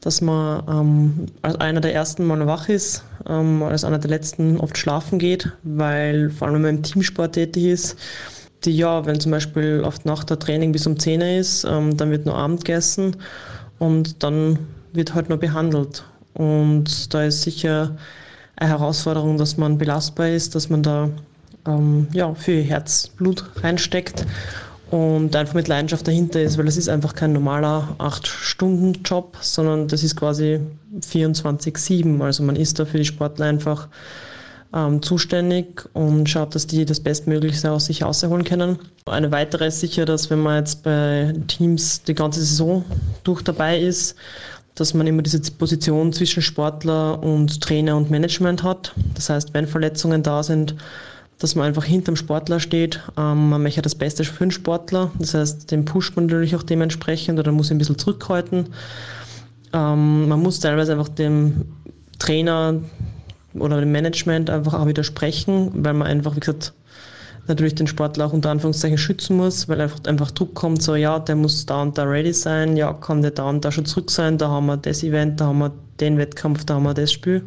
[0.00, 4.58] dass man ähm, als einer der ersten mal wach ist, ähm, als einer der letzten
[4.58, 7.98] oft schlafen geht, weil vor allem wenn man im Teamsport tätig ist,
[8.64, 11.96] die ja, wenn zum Beispiel oft nach der Training bis um 10 Uhr ist, ähm,
[11.96, 13.16] dann wird nur Abend gegessen
[13.82, 14.60] und dann
[14.92, 16.04] wird halt nur behandelt.
[16.34, 17.96] Und da ist sicher
[18.54, 21.10] eine Herausforderung, dass man belastbar ist, dass man da
[21.66, 24.24] ähm, ja, viel Herzblut reinsteckt
[24.92, 30.04] und einfach mit Leidenschaft dahinter ist, weil es ist einfach kein normaler 8-Stunden-Job, sondern das
[30.04, 30.60] ist quasi
[31.00, 32.22] 24-7.
[32.22, 33.88] Also man ist da für die Sportler einfach
[34.74, 38.78] ähm, zuständig und schaut, dass die das Bestmögliche aus sich rausholen können.
[39.06, 42.84] Eine weitere ist sicher, dass wenn man jetzt bei Teams die ganze Saison
[43.24, 44.16] durch dabei ist,
[44.74, 48.94] dass man immer diese Position zwischen Sportler und Trainer und Management hat.
[49.14, 50.74] Das heißt, wenn Verletzungen da sind,
[51.38, 53.00] dass man einfach hinterm Sportler steht.
[53.18, 55.10] Ähm, man möchte das Beste für den Sportler.
[55.18, 58.68] Das heißt, den pusht man natürlich auch dementsprechend oder muss ein bisschen zurückhalten.
[59.72, 61.64] Ähm, man muss teilweise einfach dem
[62.18, 62.80] Trainer
[63.54, 66.72] oder dem Management einfach auch widersprechen, weil man einfach, wie gesagt,
[67.48, 71.18] natürlich den Sportler auch unter Anführungszeichen schützen muss, weil einfach, einfach Druck kommt, so ja,
[71.18, 74.10] der muss da und da ready sein, ja, kann der da und da schon zurück
[74.10, 77.12] sein, da haben wir das Event, da haben wir den Wettkampf, da haben wir das
[77.12, 77.44] Spiel.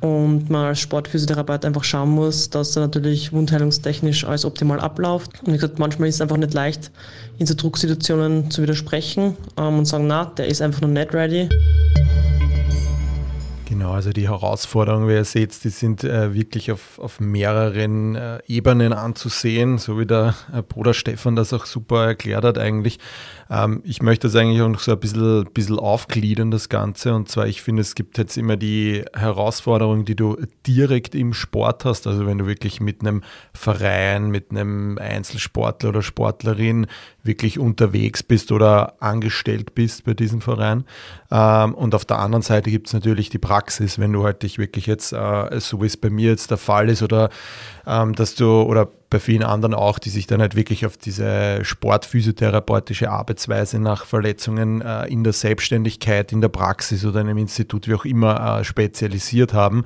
[0.00, 5.30] Und man als Sportphysiotherapeut einfach schauen muss, dass da natürlich wundheilungstechnisch alles optimal abläuft.
[5.42, 6.90] Und wie gesagt, manchmal ist es einfach nicht leicht,
[7.38, 11.48] in so Drucksituationen zu widersprechen ähm, und sagen, na, der ist einfach noch nicht ready.
[13.72, 18.40] Genau, also die Herausforderungen, wie ihr seht, die sind äh, wirklich auf, auf mehreren äh,
[18.46, 22.98] Ebenen anzusehen, so wie der äh, Bruder Stefan das auch super erklärt hat eigentlich.
[23.52, 27.14] Ähm, ich möchte das eigentlich auch noch so ein bisschen, bisschen aufgliedern, das Ganze.
[27.14, 31.84] Und zwar, ich finde, es gibt jetzt immer die Herausforderungen, die du direkt im Sport
[31.84, 32.06] hast.
[32.06, 36.86] Also wenn du wirklich mit einem Verein, mit einem Einzelsportler oder Sportlerin
[37.22, 40.84] wirklich unterwegs bist oder angestellt bist bei diesem Verein.
[41.30, 44.58] Ähm, und auf der anderen Seite gibt es natürlich die Praxis, wenn du halt dich
[44.58, 47.28] wirklich jetzt, äh, so wie es bei mir jetzt der Fall ist, oder
[47.86, 51.64] ähm, dass du, oder bei vielen anderen auch, die sich dann halt wirklich auf diese
[51.64, 57.88] sportphysiotherapeutische Arbeitsweise nach Verletzungen äh, in der Selbstständigkeit, in der Praxis oder in einem Institut,
[57.88, 59.84] wie auch immer, äh, spezialisiert haben,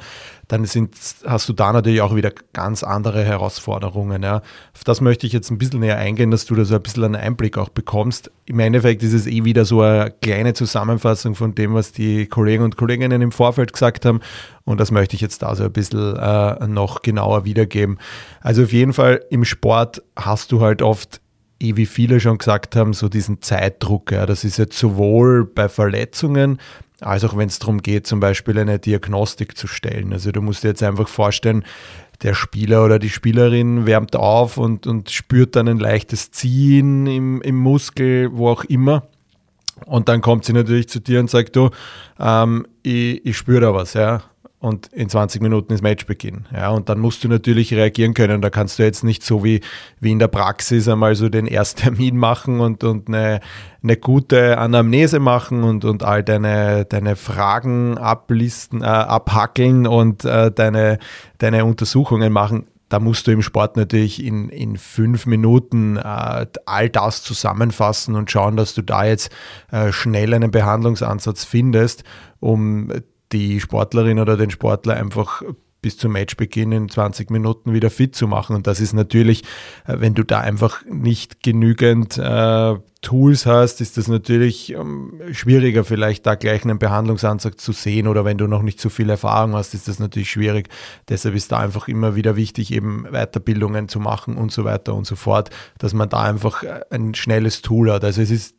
[0.48, 0.94] dann sind,
[1.26, 4.22] hast du da natürlich auch wieder ganz andere Herausforderungen.
[4.22, 4.42] Ja.
[4.74, 7.04] Auf das möchte ich jetzt ein bisschen näher eingehen, dass du da so ein bisschen
[7.04, 8.30] einen Einblick auch bekommst.
[8.44, 12.62] Im Endeffekt ist es eh wieder so eine kleine Zusammenfassung von dem, was die Kollegen
[12.62, 14.20] und Kolleginnen im Vorfeld gesagt haben.
[14.64, 17.98] Und das möchte ich jetzt da so ein bisschen äh, noch genauer wiedergeben.
[18.40, 21.20] Also auf jeden Fall im Sport hast du halt oft
[21.60, 24.12] eh wie viele schon gesagt haben, so diesen Zeitdruck.
[24.12, 24.26] Ja.
[24.26, 26.58] Das ist jetzt sowohl bei Verletzungen,
[27.00, 30.12] als auch wenn es darum geht, zum Beispiel eine Diagnostik zu stellen.
[30.12, 31.64] Also du musst dir jetzt einfach vorstellen,
[32.22, 37.42] der Spieler oder die Spielerin wärmt auf und, und spürt dann ein leichtes Ziehen im,
[37.42, 39.06] im Muskel, wo auch immer.
[39.84, 41.68] Und dann kommt sie natürlich zu dir und sagt, du,
[42.18, 44.22] ähm, ich, ich spüre da was, ja
[44.66, 46.46] und in 20 Minuten ist Matchbeginn.
[46.52, 48.42] Ja, und dann musst du natürlich reagieren können.
[48.42, 49.60] Da kannst du jetzt nicht so wie,
[50.00, 53.38] wie in der Praxis einmal so den Ersttermin machen und, und eine,
[53.84, 60.50] eine gute Anamnese machen und, und all deine, deine Fragen ablisten, äh, abhackeln und äh,
[60.50, 60.98] deine,
[61.38, 62.66] deine Untersuchungen machen.
[62.88, 68.32] Da musst du im Sport natürlich in, in fünf Minuten äh, all das zusammenfassen und
[68.32, 69.30] schauen, dass du da jetzt
[69.70, 72.02] äh, schnell einen Behandlungsansatz findest,
[72.40, 72.90] um
[73.32, 75.42] die Sportlerin oder den Sportler einfach
[75.86, 78.56] bis zum Matchbeginn in 20 Minuten wieder fit zu machen.
[78.56, 79.44] Und das ist natürlich,
[79.86, 85.84] äh, wenn du da einfach nicht genügend äh, Tools hast, ist das natürlich ähm, schwieriger,
[85.84, 89.54] vielleicht da gleich einen Behandlungsansatz zu sehen oder wenn du noch nicht so viel Erfahrung
[89.54, 90.70] hast, ist das natürlich schwierig.
[91.08, 95.06] Deshalb ist da einfach immer wieder wichtig, eben Weiterbildungen zu machen und so weiter und
[95.06, 98.02] so fort, dass man da einfach äh, ein schnelles Tool hat.
[98.02, 98.56] Also es ist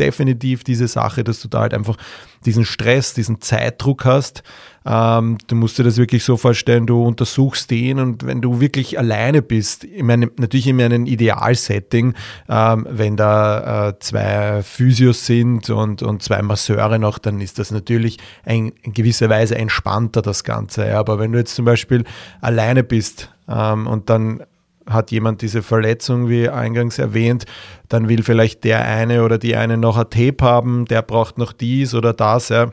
[0.00, 1.96] definitiv diese Sache, dass du da halt einfach
[2.44, 4.42] diesen Stress, diesen Zeitdruck hast.
[4.86, 8.98] Ähm, du musst dir das wirklich so vorstellen, du untersuchst den und wenn du wirklich
[8.98, 12.14] alleine bist, ich meine, natürlich in einem Idealsetting,
[12.48, 17.70] ähm, wenn da äh, zwei Physios sind und, und zwei Masseure noch, dann ist das
[17.70, 20.88] natürlich ein, in gewisser Weise entspannter, das Ganze.
[20.88, 20.98] Ja.
[20.98, 22.04] Aber wenn du jetzt zum Beispiel
[22.40, 24.42] alleine bist ähm, und dann
[24.86, 27.44] hat jemand diese Verletzung, wie eingangs erwähnt,
[27.88, 31.52] dann will vielleicht der eine oder die eine noch ein Tape haben, der braucht noch
[31.52, 32.72] dies oder das, ja.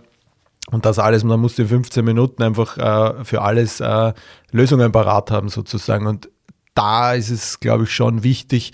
[0.70, 4.13] Und das alles, man muss in 15 Minuten einfach äh, für alles äh,
[4.52, 6.08] Lösungen parat haben sozusagen.
[6.08, 6.30] Und
[6.78, 8.72] da ist es, glaube ich, schon wichtig,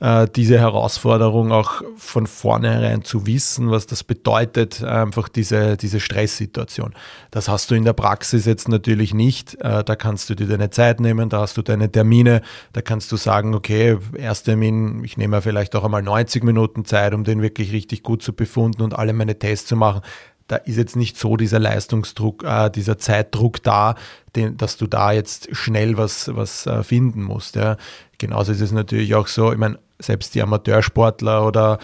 [0.00, 6.94] äh, diese Herausforderung auch von vornherein zu wissen, was das bedeutet, einfach diese, diese Stresssituation.
[7.30, 9.54] Das hast du in der Praxis jetzt natürlich nicht.
[9.60, 12.40] Äh, da kannst du dir deine Zeit nehmen, da hast du deine Termine,
[12.72, 17.22] da kannst du sagen, okay, Ersttermin, ich nehme vielleicht auch einmal 90 Minuten Zeit, um
[17.22, 20.00] den wirklich richtig gut zu befunden und alle meine Tests zu machen
[20.48, 23.94] da ist jetzt nicht so dieser Leistungsdruck, äh, dieser Zeitdruck da,
[24.36, 27.56] den, dass du da jetzt schnell was, was äh, finden musst.
[27.56, 27.76] Ja.
[28.18, 31.78] Genauso ist es natürlich auch so, ich meine, selbst die Amateursportler oder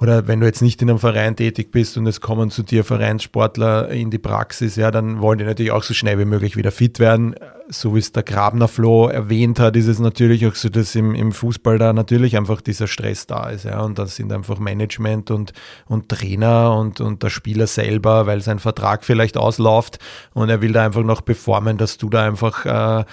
[0.00, 2.82] oder wenn du jetzt nicht in einem Verein tätig bist und es kommen zu dir
[2.82, 6.72] Vereinssportler in die Praxis, ja, dann wollen die natürlich auch so schnell wie möglich wieder
[6.72, 7.36] fit werden.
[7.72, 11.14] So wie es der Grabner Flo erwähnt hat, ist es natürlich auch so, dass im,
[11.14, 15.30] im Fußball da natürlich einfach dieser Stress da ist, ja, und das sind einfach Management
[15.30, 15.52] und,
[15.86, 19.98] und Trainer und, und der Spieler selber, weil sein Vertrag vielleicht ausläuft
[20.34, 23.04] und er will da einfach noch performen, dass du da einfach äh,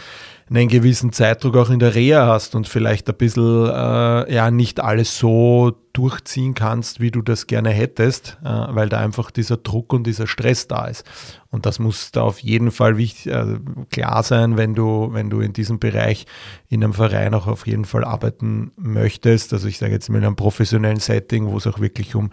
[0.50, 4.80] einen gewissen Zeitdruck auch in der Reha hast und vielleicht ein bisschen äh, ja nicht
[4.80, 9.94] alles so durchziehen kannst, wie du das gerne hättest, äh, weil da einfach dieser Druck
[9.94, 11.04] und dieser Stress da ist.
[11.52, 13.58] Und das muss da auf jeden Fall wichtig, äh,
[13.90, 16.26] klar sein, wenn du, wenn du in diesem Bereich
[16.70, 19.52] in einem Verein auch auf jeden Fall arbeiten möchtest.
[19.54, 22.30] Also ich sage jetzt mal in einem professionellen Setting, wo es auch wirklich um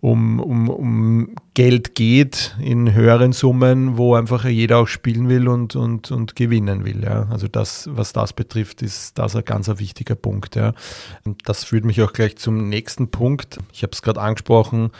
[0.00, 5.74] um, um, um Geld geht in höheren Summen, wo einfach jeder auch spielen will und,
[5.74, 7.02] und, und gewinnen will.
[7.02, 7.26] Ja.
[7.30, 10.54] Also das, was das betrifft, ist das ein ganz wichtiger Punkt.
[10.54, 10.74] Ja.
[11.24, 13.58] Und das führt mich auch gleich zum nächsten Punkt.
[13.72, 14.90] Ich habe es gerade angesprochen,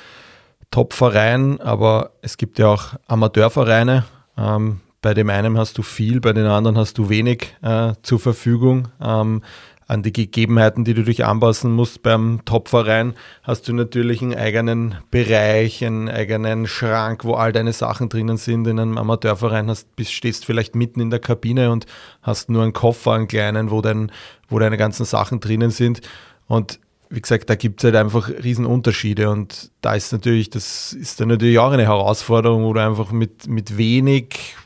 [0.71, 4.05] Top-Verein, aber es gibt ja auch Amateurvereine.
[4.37, 8.19] Ähm, bei dem einen hast du viel, bei den anderen hast du wenig äh, zur
[8.19, 8.89] Verfügung.
[9.01, 9.43] Ähm,
[9.89, 14.97] an die Gegebenheiten, die du dich anpassen musst beim Topverein, hast du natürlich einen eigenen
[15.13, 18.67] Bereich, einen eigenen Schrank, wo all deine Sachen drinnen sind.
[18.67, 21.87] In einem Amateurverein hast, bist, stehst vielleicht mitten in der Kabine und
[22.21, 24.11] hast nur einen Koffer, einen kleinen, wo, dein,
[24.49, 26.01] wo deine ganzen Sachen drinnen sind.
[26.49, 31.21] Und wie gesagt, da gibt es halt einfach Riesenunterschiede und da ist natürlich, das ist
[31.21, 34.57] dann natürlich auch eine Herausforderung, wo du einfach mit, mit wenig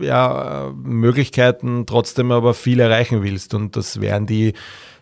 [0.00, 3.54] ja, Möglichkeiten trotzdem aber viel erreichen willst.
[3.54, 4.52] Und das werden die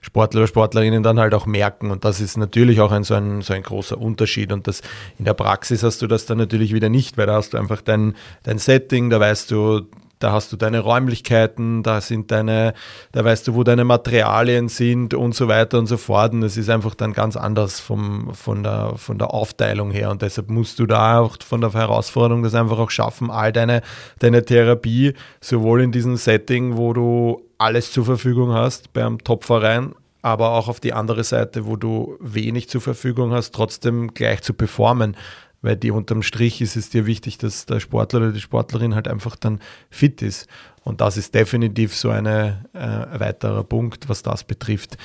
[0.00, 1.90] Sportler oder Sportlerinnen dann halt auch merken.
[1.90, 4.52] Und das ist natürlich auch ein so, ein so ein großer Unterschied.
[4.52, 4.82] Und das
[5.18, 7.80] in der Praxis hast du das dann natürlich wieder nicht, weil da hast du einfach
[7.80, 9.86] dein, dein Setting, da weißt du,
[10.24, 12.72] da hast du deine Räumlichkeiten, da sind deine,
[13.12, 16.32] da weißt du, wo deine Materialien sind und so weiter und so fort.
[16.32, 20.10] Und es ist einfach dann ganz anders vom, von, der, von der Aufteilung her.
[20.10, 23.82] Und deshalb musst du da auch von der Herausforderung das einfach auch schaffen, all deine,
[24.18, 30.52] deine Therapie, sowohl in diesem Setting, wo du alles zur Verfügung hast beim Topverein, aber
[30.52, 35.18] auch auf die andere Seite, wo du wenig zur Verfügung hast, trotzdem gleich zu performen
[35.64, 39.08] weil die unterm Strich ist es dir wichtig, dass der Sportler oder die Sportlerin halt
[39.08, 39.60] einfach dann
[39.90, 40.46] fit ist.
[40.84, 44.98] Und das ist definitiv so ein äh, weiterer Punkt, was das betrifft.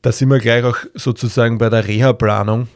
[0.00, 2.68] da sind wir gleich auch sozusagen bei der Reha-Planung.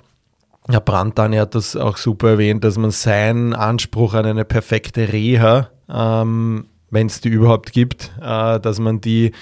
[0.69, 5.71] Herr Brandtani hat das auch super erwähnt, dass man seinen Anspruch an eine perfekte Reha,
[5.89, 9.33] ähm, wenn es die überhaupt gibt, äh, dass man die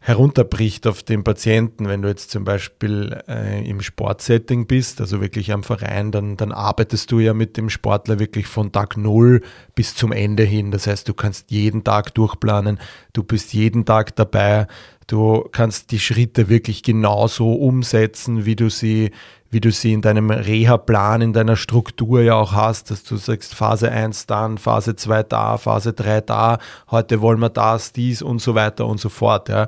[0.00, 1.86] herunterbricht auf den Patienten.
[1.86, 6.52] Wenn du jetzt zum Beispiel äh, im Sportsetting bist, also wirklich am Verein, dann, dann
[6.52, 9.42] arbeitest du ja mit dem Sportler wirklich von Tag Null
[9.74, 10.70] bis zum Ende hin.
[10.70, 12.80] Das heißt, du kannst jeden Tag durchplanen,
[13.12, 14.66] du bist jeden Tag dabei,
[15.10, 19.10] du kannst die Schritte wirklich genauso umsetzen, wie du sie
[19.52, 23.54] wie du sie in deinem Reha-Plan, in deiner Struktur ja auch hast, dass du sagst,
[23.54, 26.58] Phase 1 dann, Phase 2 da, Phase 3 da,
[26.90, 29.48] heute wollen wir das, dies und so weiter und so fort.
[29.48, 29.66] Ja.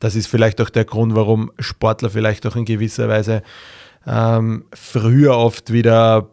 [0.00, 3.42] Das ist vielleicht auch der Grund, warum Sportler vielleicht auch in gewisser Weise
[4.04, 6.28] ähm, früher oft wieder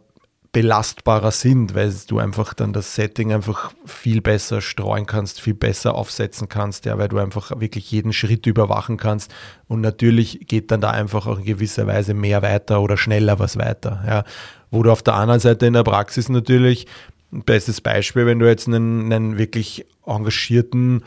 [0.52, 5.94] belastbarer sind, weil du einfach dann das Setting einfach viel besser streuen kannst, viel besser
[5.94, 9.32] aufsetzen kannst, ja, weil du einfach wirklich jeden Schritt überwachen kannst
[9.66, 13.58] und natürlich geht dann da einfach auch in gewisser Weise mehr weiter oder schneller was
[13.58, 14.24] weiter, ja.
[14.70, 16.86] Wo du auf der anderen Seite in der Praxis natürlich,
[17.32, 21.02] ein bestes Beispiel, wenn du jetzt einen, einen wirklich engagierten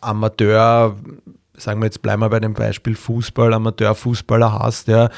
[0.00, 0.96] Amateur,
[1.54, 5.10] sagen wir jetzt bleiben wir bei dem Beispiel Fußball, Amateurfußballer hast, ja,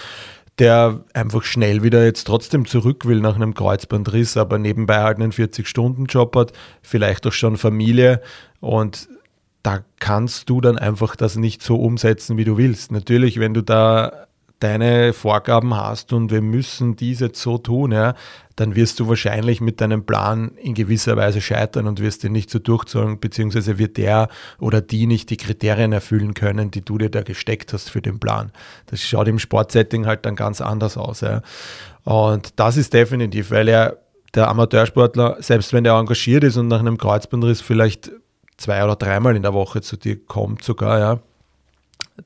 [0.60, 5.32] der einfach schnell wieder jetzt trotzdem zurück will nach einem Kreuzbandriss, aber nebenbei halt einen
[5.32, 6.52] 40-Stunden-Job hat,
[6.82, 8.20] vielleicht auch schon Familie
[8.60, 9.08] und
[9.62, 12.92] da kannst du dann einfach das nicht so umsetzen, wie du willst.
[12.92, 14.26] Natürlich, wenn du da
[14.60, 18.14] deine Vorgaben hast und wir müssen dies jetzt so tun, ja,
[18.56, 22.50] dann wirst du wahrscheinlich mit deinem Plan in gewisser Weise scheitern und wirst den nicht
[22.50, 27.10] so durchzogen, beziehungsweise wird der oder die nicht die Kriterien erfüllen können, die du dir
[27.10, 28.52] da gesteckt hast für den Plan.
[28.86, 31.22] Das schaut im Sportsetting halt dann ganz anders aus.
[31.22, 31.40] Ja.
[32.04, 33.96] Und das ist definitiv, weil er
[34.34, 38.12] der Amateursportler, selbst wenn er engagiert ist und nach einem Kreuzbandriss vielleicht
[38.58, 41.18] zwei oder dreimal in der Woche zu dir kommt sogar, ja,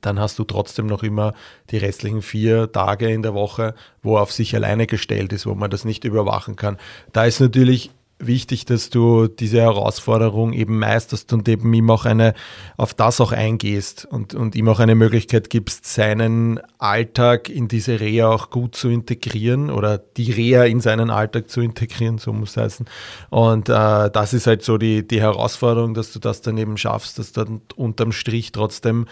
[0.01, 1.33] dann hast du trotzdem noch immer
[1.71, 5.55] die restlichen vier Tage in der Woche, wo er auf sich alleine gestellt ist, wo
[5.55, 6.77] man das nicht überwachen kann.
[7.13, 12.33] Da ist natürlich wichtig, dass du diese Herausforderung eben meisterst und eben ihm auch eine,
[12.77, 17.99] auf das auch eingehst und, und ihm auch eine Möglichkeit gibst, seinen Alltag in diese
[17.99, 22.51] Reha auch gut zu integrieren oder die Reha in seinen Alltag zu integrieren, so muss
[22.51, 22.85] es heißen.
[23.29, 27.19] Und äh, das ist halt so die, die Herausforderung, dass du das dann eben schaffst,
[27.19, 29.07] dass dann unterm Strich trotzdem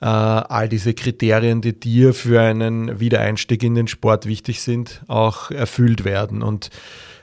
[0.00, 6.04] all diese Kriterien, die dir für einen Wiedereinstieg in den Sport wichtig sind, auch erfüllt
[6.04, 6.42] werden.
[6.42, 6.70] Und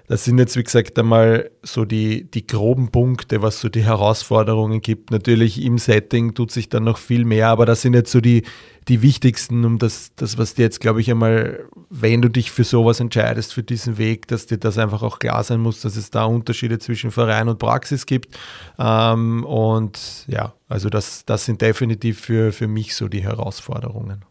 [0.08, 4.82] das sind jetzt, wie gesagt, einmal so die, die groben Punkte, was so die Herausforderungen
[4.82, 5.10] gibt.
[5.10, 8.43] Natürlich im Setting tut sich dann noch viel mehr, aber das sind jetzt so die,
[8.88, 12.64] die wichtigsten, um das, das, was dir jetzt, glaube ich, einmal, wenn du dich für
[12.64, 16.12] sowas entscheidest, für diesen Weg, dass dir das einfach auch klar sein muss, dass es
[16.12, 18.38] da Unterschiede zwischen Verein und Praxis gibt.
[18.78, 24.24] Ähm, und ja, also das, das sind definitiv für, für mich so die Herausforderungen.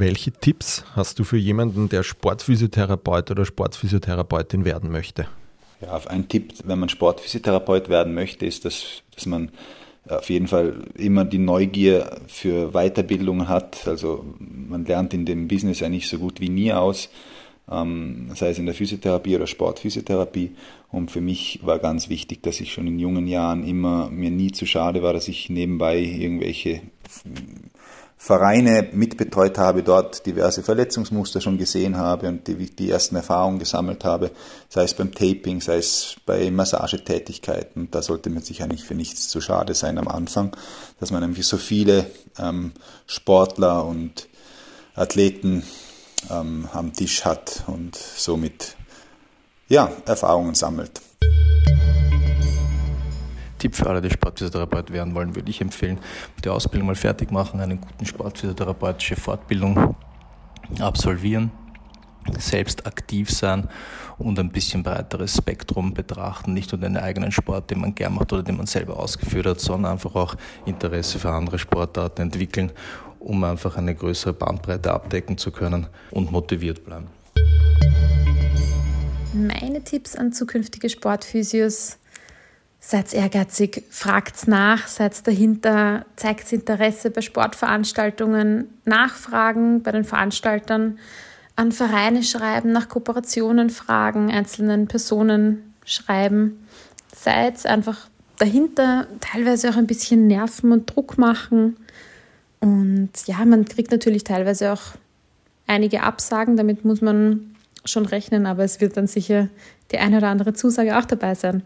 [0.00, 5.26] Welche Tipps hast du für jemanden, der Sportphysiotherapeut oder Sportphysiotherapeutin werden möchte?
[5.82, 9.50] Ja, ein Tipp, wenn man Sportphysiotherapeut werden möchte, ist, dass, dass man
[10.08, 13.86] auf jeden Fall immer die Neugier für Weiterbildung hat.
[13.86, 17.10] Also man lernt in dem Business eigentlich so gut wie nie aus,
[17.70, 20.52] ähm, sei es in der Physiotherapie oder Sportphysiotherapie.
[20.90, 24.50] Und für mich war ganz wichtig, dass ich schon in jungen Jahren immer mir nie
[24.50, 26.80] zu schade war, dass ich nebenbei irgendwelche
[28.22, 34.04] Vereine mitbetreut habe, dort diverse Verletzungsmuster schon gesehen habe und die, die ersten Erfahrungen gesammelt
[34.04, 34.30] habe,
[34.68, 37.90] sei es beim Taping, sei es bei Massagetätigkeiten.
[37.90, 40.54] Da sollte man sich eigentlich für nichts zu schade sein am Anfang,
[41.00, 42.72] dass man irgendwie so viele ähm,
[43.06, 44.28] Sportler und
[44.94, 45.62] Athleten
[46.30, 48.76] ähm, am Tisch hat und somit
[49.68, 51.00] ja, Erfahrungen sammelt.
[53.60, 55.98] Tipp für alle, die Sportphysiotherapeut werden wollen, würde ich empfehlen,
[56.42, 59.94] die Ausbildung mal fertig machen, eine guten sportphysiotherapeutische Fortbildung
[60.80, 61.52] absolvieren,
[62.38, 63.68] selbst aktiv sein
[64.18, 68.32] und ein bisschen breiteres Spektrum betrachten, nicht nur den eigenen Sport, den man gern macht
[68.32, 70.34] oder den man selber ausgeführt hat, sondern einfach auch
[70.66, 72.72] Interesse für andere Sportarten entwickeln,
[73.18, 77.08] um einfach eine größere Bandbreite abdecken zu können und motiviert bleiben.
[79.32, 81.99] Meine Tipps an zukünftige Sportphysios
[82.82, 90.98] Seid ehrgeizig, fragt nach, seid dahinter, zeigt Interesse bei Sportveranstaltungen, nachfragen bei den Veranstaltern,
[91.56, 96.66] an Vereine schreiben, nach Kooperationen fragen, einzelnen Personen schreiben.
[97.14, 98.08] Seid einfach
[98.38, 101.76] dahinter, teilweise auch ein bisschen nerven und Druck machen.
[102.60, 104.94] Und ja, man kriegt natürlich teilweise auch
[105.66, 107.54] einige Absagen, damit muss man
[107.84, 109.48] schon rechnen, aber es wird dann sicher
[109.92, 111.62] die eine oder andere Zusage auch dabei sein.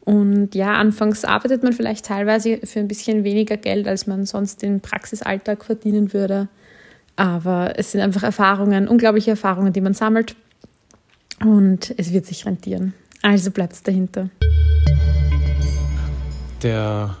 [0.00, 4.62] Und ja, anfangs arbeitet man vielleicht teilweise für ein bisschen weniger Geld, als man sonst
[4.62, 6.48] im Praxisalltag verdienen würde.
[7.16, 10.36] Aber es sind einfach Erfahrungen, unglaubliche Erfahrungen, die man sammelt.
[11.40, 12.94] Und es wird sich rentieren.
[13.22, 14.30] Also bleibt es dahinter.
[16.62, 17.16] Der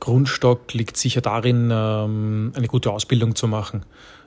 [0.00, 3.84] Grundstock liegt sicher darin, ähm, eine gute Ausbildung zu machen.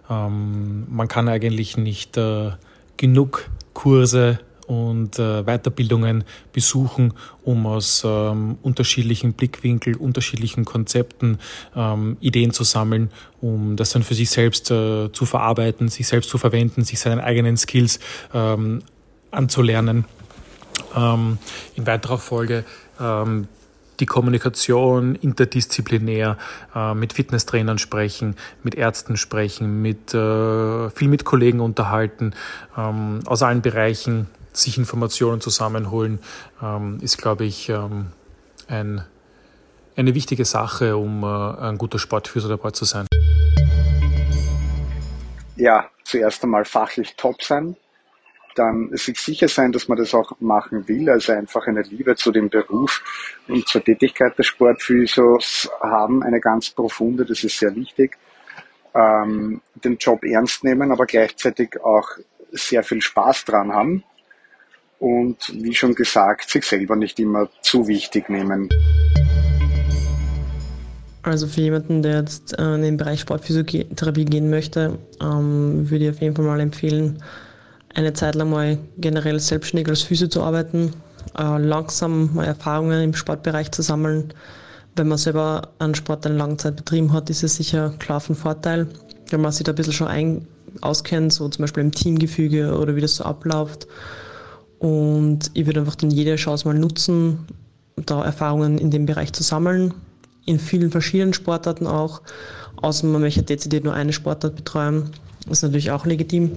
[0.10, 2.52] Ähm, man kann eigentlich nicht äh,
[2.98, 4.40] genug Kurse
[4.72, 7.14] und äh, Weiterbildungen besuchen,
[7.44, 11.40] um aus ähm, unterschiedlichen Blickwinkeln, unterschiedlichen Konzepten
[11.76, 13.12] ähm, Ideen zu sammeln,
[13.42, 17.20] um das dann für sich selbst äh, zu verarbeiten, sich selbst zu verwenden, sich seinen
[17.20, 18.00] eigenen Skills
[18.34, 18.82] ähm,
[19.30, 20.06] anzulernen.
[20.96, 21.38] Ähm,
[21.76, 22.64] in weiterer Folge
[22.98, 23.50] ähm,
[24.00, 26.38] die Kommunikation interdisziplinär,
[26.74, 32.34] äh, mit Fitnesstrainern sprechen, mit Ärzten sprechen, mit äh, viel mit Kollegen unterhalten,
[32.78, 36.20] ähm, aus allen Bereichen sich Informationen zusammenholen,
[36.62, 38.08] ähm, ist, glaube ich, ähm,
[38.68, 39.06] ein,
[39.96, 43.08] eine wichtige Sache, um äh, ein guter Sportphysiotherapeut zu sein.
[45.56, 47.76] Ja, zuerst einmal fachlich top sein,
[48.56, 52.32] dann sich sicher sein, dass man das auch machen will, also einfach eine Liebe zu
[52.32, 53.02] dem Beruf
[53.48, 58.18] und zur Tätigkeit des Sportphysios haben, eine ganz profunde, das ist sehr wichtig.
[58.94, 62.10] Ähm, den Job ernst nehmen, aber gleichzeitig auch
[62.52, 64.04] sehr viel Spaß dran haben
[65.02, 68.70] und wie schon gesagt, sich selber nicht immer zu wichtig nehmen.
[71.24, 76.12] Also für jemanden, der jetzt äh, in den Bereich Sportphysiotherapie gehen möchte, ähm, würde ich
[76.12, 77.22] auf jeden Fall mal empfehlen,
[77.94, 80.94] eine Zeit lang mal generell selbstständig als Physio zu arbeiten,
[81.38, 84.34] äh, langsam mal Erfahrungen im Sportbereich zu sammeln.
[84.96, 88.36] Wenn man selber einen Sport eine lange Zeit betrieben hat, ist es sicher klar von
[88.36, 88.88] Vorteil.
[89.30, 90.48] Wenn man sich da ein bisschen schon ein
[90.82, 93.88] auskennt, so zum Beispiel im Teamgefüge oder wie das so abläuft.
[94.82, 97.46] Und ich würde einfach dann jede Chance mal nutzen,
[97.96, 99.94] da Erfahrungen in dem Bereich zu sammeln.
[100.46, 102.22] In vielen verschiedenen Sportarten auch.
[102.82, 105.12] Außer man möchte dezidiert nur eine Sportart betreuen.
[105.48, 106.52] Das ist natürlich auch legitim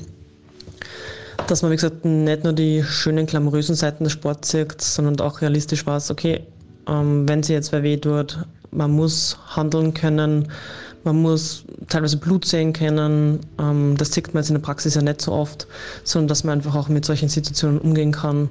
[1.46, 5.40] dass man, wie gesagt, nicht nur die schönen, glamourösen Seiten des Sports sieht, sondern auch
[5.40, 6.40] realistisch weiß, okay,
[6.88, 8.38] ähm, wenn sie jetzt wer weh tut,
[8.70, 10.48] man muss handeln können,
[11.04, 13.40] man muss teilweise Blut sehen können.
[13.58, 15.66] Ähm, das sieht man jetzt in der Praxis ja nicht so oft,
[16.02, 18.48] sondern dass man einfach auch mit solchen Situationen umgehen kann,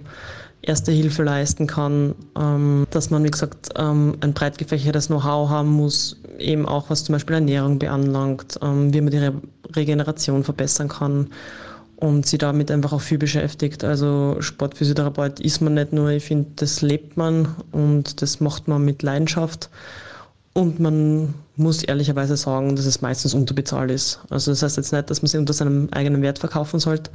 [0.62, 5.72] erste Hilfe leisten kann, ähm, dass man, wie gesagt, ähm, ein breit gefächertes Know-how haben
[5.72, 9.34] muss, eben auch was zum Beispiel Ernährung beanlangt, ähm, wie man die Re
[9.76, 11.30] Regeneration verbessern kann
[11.96, 13.84] und sich damit einfach auch viel beschäftigt.
[13.84, 18.86] Also Sportphysiotherapeut ist man nicht nur, ich finde, das lebt man und das macht man
[18.86, 19.70] mit Leidenschaft.
[20.54, 24.20] Und man muss ehrlicherweise sagen, dass es meistens unterbezahlt ist.
[24.30, 27.10] Also das heißt jetzt nicht, dass man sie unter seinem eigenen Wert verkaufen sollte,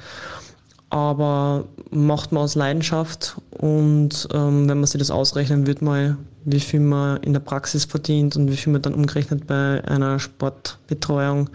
[0.91, 6.61] aber macht man aus Leidenschaft und ähm, wenn man sich das ausrechnen wird mal, wie
[6.61, 11.51] viel man in der Praxis verdient und wie viel man dann umgerechnet bei einer Sportbetreuung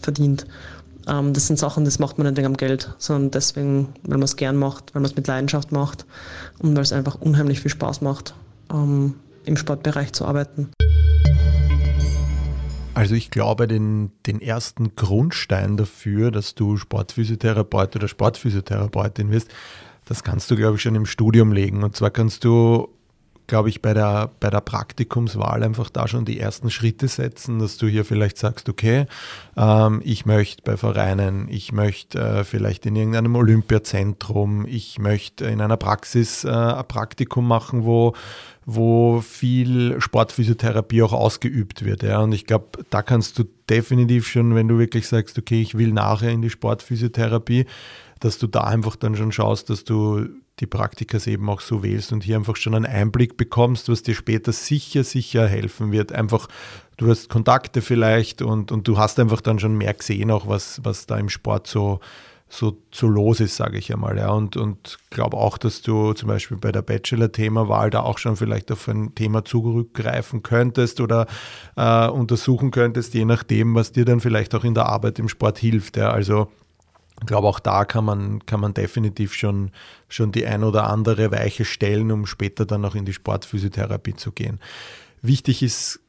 [0.00, 0.46] verdient.
[1.06, 4.22] Ähm, das sind Sachen, das macht man nicht wegen am Geld, sondern deswegen, weil man
[4.22, 6.06] es gern macht, weil man es mit Leidenschaft macht
[6.60, 8.34] und weil es einfach unheimlich viel Spaß macht,
[8.72, 10.70] ähm, im Sportbereich zu arbeiten.
[12.94, 19.50] Also ich glaube, den, den ersten Grundstein dafür, dass du Sportphysiotherapeut oder Sportphysiotherapeutin wirst,
[20.04, 21.82] das kannst du, glaube ich, schon im Studium legen.
[21.82, 22.88] Und zwar kannst du
[23.46, 27.76] glaube ich, bei der, bei der Praktikumswahl einfach da schon die ersten Schritte setzen, dass
[27.76, 29.06] du hier vielleicht sagst, okay,
[29.56, 35.60] ähm, ich möchte bei Vereinen, ich möchte äh, vielleicht in irgendeinem Olympiazentrum, ich möchte in
[35.60, 38.14] einer Praxis äh, ein Praktikum machen, wo,
[38.66, 42.02] wo viel Sportphysiotherapie auch ausgeübt wird.
[42.02, 42.20] Ja.
[42.20, 45.92] Und ich glaube, da kannst du definitiv schon, wenn du wirklich sagst, okay, ich will
[45.92, 47.66] nachher in die Sportphysiotherapie,
[48.20, 50.28] dass du da einfach dann schon schaust, dass du
[50.60, 54.14] die Praktikas eben auch so wählst und hier einfach schon einen Einblick bekommst, was dir
[54.14, 56.12] später sicher, sicher helfen wird.
[56.12, 56.48] Einfach,
[56.96, 60.80] du hast Kontakte vielleicht und, und du hast einfach dann schon mehr gesehen, auch was,
[60.84, 62.00] was da im Sport so,
[62.54, 64.16] so, so los ist, sage ich einmal.
[64.16, 64.30] Ja.
[64.30, 68.70] Und, und glaube auch, dass du zum Beispiel bei der Bachelor-Themawahl da auch schon vielleicht
[68.70, 71.26] auf ein Thema zurückgreifen könntest oder
[71.76, 75.58] äh, untersuchen könntest, je nachdem, was dir dann vielleicht auch in der Arbeit im Sport
[75.58, 75.96] hilft.
[75.96, 76.10] Ja.
[76.10, 76.48] Also
[77.20, 79.70] ich glaube, auch da kann man, kann man definitiv schon,
[80.08, 84.32] schon die ein oder andere Weiche stellen, um später dann auch in die Sportphysiotherapie zu
[84.32, 84.60] gehen.
[85.22, 86.00] Wichtig ist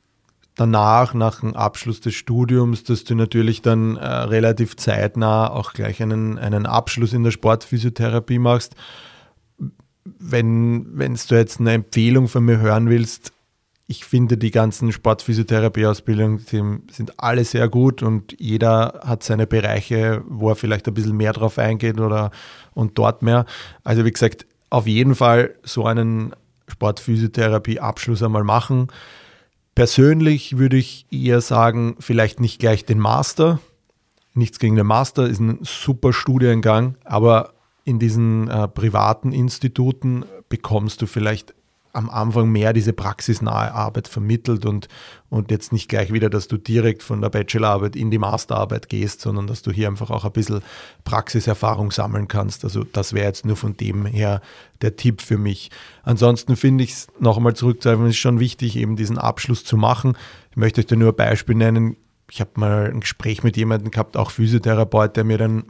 [0.56, 6.02] danach, nach dem Abschluss des Studiums, dass du natürlich dann äh, relativ zeitnah auch gleich
[6.02, 8.76] einen, einen Abschluss in der Sportphysiotherapie machst.
[10.04, 13.32] Wenn, wenn du jetzt eine Empfehlung von mir hören willst,
[13.88, 20.50] ich finde, die ganzen Sportphysiotherapie-Ausbildungen sind alle sehr gut und jeder hat seine Bereiche, wo
[20.50, 22.32] er vielleicht ein bisschen mehr drauf eingeht oder
[22.74, 23.46] und dort mehr.
[23.84, 26.34] Also wie gesagt, auf jeden Fall so einen,
[26.68, 28.88] Sportphysiotherapie-Abschluss einmal machen.
[29.76, 33.60] Persönlich würde ich eher sagen, vielleicht nicht gleich den Master.
[34.34, 37.54] Nichts gegen den Master, ist ein super Studiengang, aber
[37.84, 41.55] in diesen äh, privaten Instituten bekommst du vielleicht
[41.96, 44.88] am Anfang mehr diese praxisnahe Arbeit vermittelt und,
[45.30, 49.22] und jetzt nicht gleich wieder, dass du direkt von der Bachelorarbeit in die Masterarbeit gehst,
[49.22, 50.62] sondern dass du hier einfach auch ein bisschen
[51.06, 52.64] Praxiserfahrung sammeln kannst.
[52.66, 54.42] Also das wäre jetzt nur von dem her
[54.82, 55.72] der Tipp für mich.
[56.04, 60.18] Ansonsten finde ich es noch einmal zurückzuhalten, ist schon wichtig, eben diesen Abschluss zu machen.
[60.52, 61.96] Ich möchte euch da nur ein Beispiel nennen.
[62.30, 65.66] Ich habe mal ein Gespräch mit jemandem gehabt, auch Physiotherapeut, der mir dann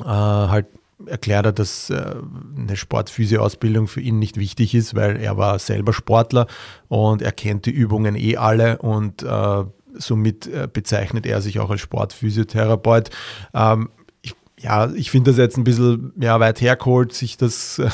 [0.00, 0.66] äh, halt
[1.06, 2.14] erklärt er, dass äh,
[2.56, 6.46] eine Sportphysio-Ausbildung für ihn nicht wichtig ist, weil er war selber Sportler
[6.88, 11.70] und er kennt die Übungen eh alle und äh, somit äh, bezeichnet er sich auch
[11.70, 13.10] als Sportphysiotherapeut.
[13.54, 13.90] Ähm,
[14.22, 17.88] ich, ja, ich finde das jetzt ein bisschen ja, weit hergeholt, sich das äh,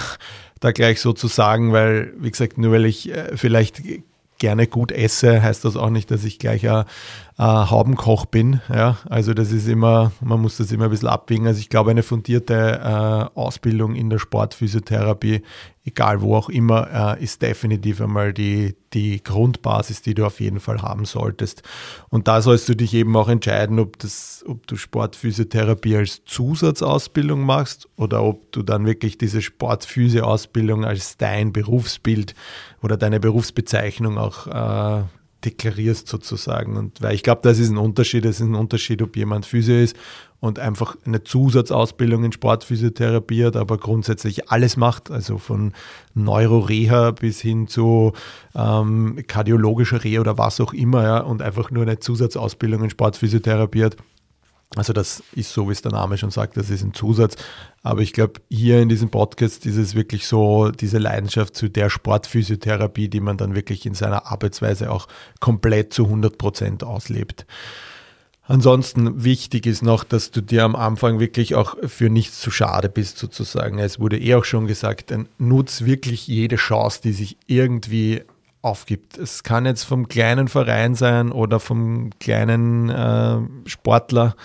[0.60, 3.82] da gleich so zu sagen, weil, wie gesagt, nur weil ich äh, vielleicht
[4.38, 6.84] gerne gut esse, heißt das auch nicht, dass ich gleich ein,
[7.36, 8.60] ein Haubenkoch bin.
[8.72, 8.98] Ja?
[9.08, 11.46] Also das ist immer, man muss das immer ein bisschen abwägen.
[11.46, 12.80] Also ich glaube, eine fundierte
[13.34, 15.42] äh, Ausbildung in der Sportphysiotherapie
[15.88, 20.60] egal wo auch immer, äh, ist definitiv einmal die, die Grundbasis, die du auf jeden
[20.60, 21.62] Fall haben solltest.
[22.10, 27.40] Und da sollst du dich eben auch entscheiden, ob, das, ob du Sportphysiotherapie als Zusatzausbildung
[27.40, 32.34] machst oder ob du dann wirklich diese Sportphysio-Ausbildung als dein Berufsbild
[32.82, 35.04] oder deine Berufsbezeichnung auch äh,
[35.44, 36.76] deklarierst sozusagen.
[36.76, 38.24] Und weil ich glaube, das ist ein Unterschied.
[38.24, 39.96] Es ist ein Unterschied, ob jemand Physio ist
[40.40, 45.72] und einfach eine Zusatzausbildung in Sportphysiotherapie hat, aber grundsätzlich alles macht, also von
[46.14, 48.12] Neuroreha bis hin zu
[48.54, 53.84] ähm, kardiologischer Reha oder was auch immer, ja, und einfach nur eine Zusatzausbildung in Sportphysiotherapie
[53.84, 53.96] hat.
[54.76, 57.36] Also das ist so, wie es der Name schon sagt, das ist ein Zusatz.
[57.82, 61.88] Aber ich glaube, hier in diesem Podcast ist es wirklich so diese Leidenschaft zu der
[61.88, 65.08] Sportphysiotherapie, die man dann wirklich in seiner Arbeitsweise auch
[65.40, 67.46] komplett zu 100 Prozent auslebt.
[68.42, 72.88] Ansonsten wichtig ist noch, dass du dir am Anfang wirklich auch für nichts zu schade
[72.88, 73.78] bist, sozusagen.
[73.78, 78.22] Es wurde eh auch schon gesagt, nutz wirklich jede Chance, die sich irgendwie
[78.68, 79.18] aufgibt.
[79.18, 83.38] Es kann jetzt vom kleinen Verein sein oder vom kleinen äh,
[83.68, 84.36] Sportler,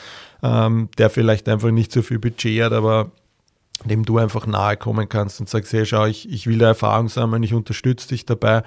[0.41, 3.11] ähm, der vielleicht einfach nicht so viel Budget hat, aber
[3.85, 7.09] dem du einfach nahe kommen kannst und sagst, hey, schau, ich, ich will da Erfahrung
[7.09, 8.63] sammeln, ich unterstütze dich dabei.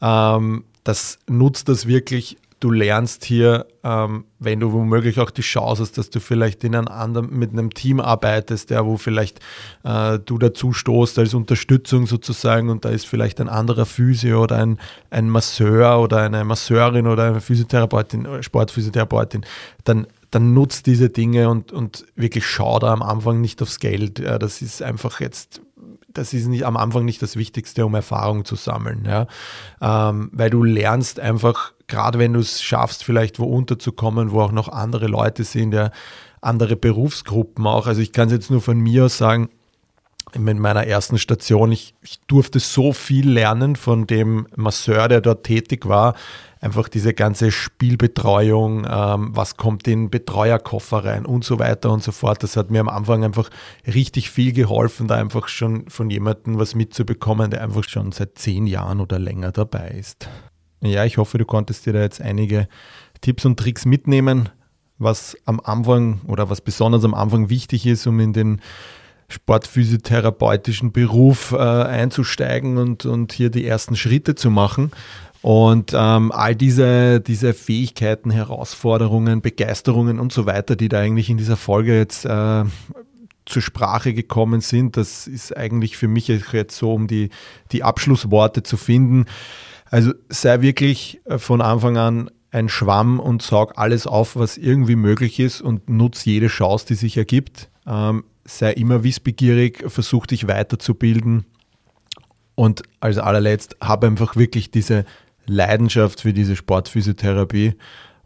[0.00, 5.82] Ähm, das nutzt das wirklich du lernst hier, ähm, wenn du womöglich auch die Chance
[5.82, 9.40] hast, dass du vielleicht in einem anderen, mit einem Team arbeitest, ja, wo vielleicht
[9.82, 14.58] äh, du dazu stoßt als Unterstützung sozusagen und da ist vielleicht ein anderer Physio oder
[14.58, 19.44] ein, ein Masseur oder eine Masseurin oder eine Physiotherapeutin, Sportphysiotherapeutin,
[19.84, 24.20] dann dann nutzt diese Dinge und, und wirklich schau da am Anfang nicht aufs Geld.
[24.20, 25.60] Ja, das ist einfach jetzt
[26.12, 29.04] das ist nicht, am Anfang nicht das Wichtigste, um Erfahrung zu sammeln.
[29.04, 29.26] Ja?
[29.80, 34.52] Ähm, weil du lernst einfach, gerade wenn du es schaffst, vielleicht wo unterzukommen, wo auch
[34.52, 35.90] noch andere Leute sind, ja,
[36.40, 37.86] andere Berufsgruppen auch.
[37.86, 39.50] Also ich kann es jetzt nur von mir aus sagen,
[40.32, 45.44] in meiner ersten Station, ich, ich durfte so viel lernen von dem Masseur, der dort
[45.44, 46.14] tätig war
[46.60, 52.12] einfach diese ganze Spielbetreuung, ähm, was kommt in Betreuerkoffer rein und so weiter und so
[52.12, 52.42] fort.
[52.42, 53.50] Das hat mir am Anfang einfach
[53.86, 58.66] richtig viel geholfen, da einfach schon von jemandem was mitzubekommen, der einfach schon seit zehn
[58.66, 60.28] Jahren oder länger dabei ist.
[60.82, 62.68] Ja, ich hoffe, du konntest dir da jetzt einige
[63.20, 64.48] Tipps und Tricks mitnehmen,
[64.98, 68.60] was am Anfang oder was besonders am Anfang wichtig ist, um in den
[69.28, 74.90] sportphysiotherapeutischen Beruf äh, einzusteigen und, und hier die ersten Schritte zu machen.
[75.42, 81.38] Und ähm, all diese, diese Fähigkeiten, Herausforderungen, Begeisterungen und so weiter, die da eigentlich in
[81.38, 82.64] dieser Folge jetzt äh,
[83.46, 87.30] zur Sprache gekommen sind, das ist eigentlich für mich jetzt so, um die,
[87.72, 89.26] die Abschlussworte zu finden.
[89.90, 94.96] Also sei wirklich äh, von Anfang an ein Schwamm und saug alles auf, was irgendwie
[94.96, 97.68] möglich ist und nutz jede Chance, die sich ergibt.
[97.86, 101.44] Ähm, sei immer wissbegierig, versuch dich weiterzubilden.
[102.54, 105.04] Und als allerletzt, habe einfach wirklich diese
[105.46, 107.74] Leidenschaft für diese Sportphysiotherapie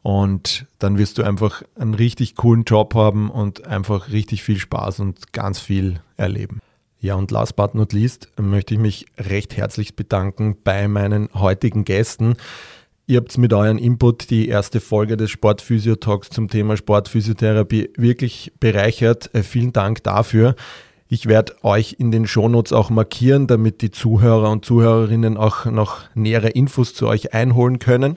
[0.02, 5.00] und dann wirst du einfach einen richtig coolen Job haben und einfach richtig viel Spaß
[5.00, 6.60] und ganz viel erleben.
[7.04, 11.84] Ja, und last but not least möchte ich mich recht herzlich bedanken bei meinen heutigen
[11.84, 12.36] Gästen.
[13.06, 19.28] Ihr habt mit euren Input die erste Folge des Sportphysio-Talks zum Thema Sportphysiotherapie wirklich bereichert.
[19.34, 20.56] Äh, vielen Dank dafür.
[21.06, 26.04] Ich werde euch in den Shownotes auch markieren, damit die Zuhörer und Zuhörerinnen auch noch
[26.14, 28.16] nähere Infos zu euch einholen können.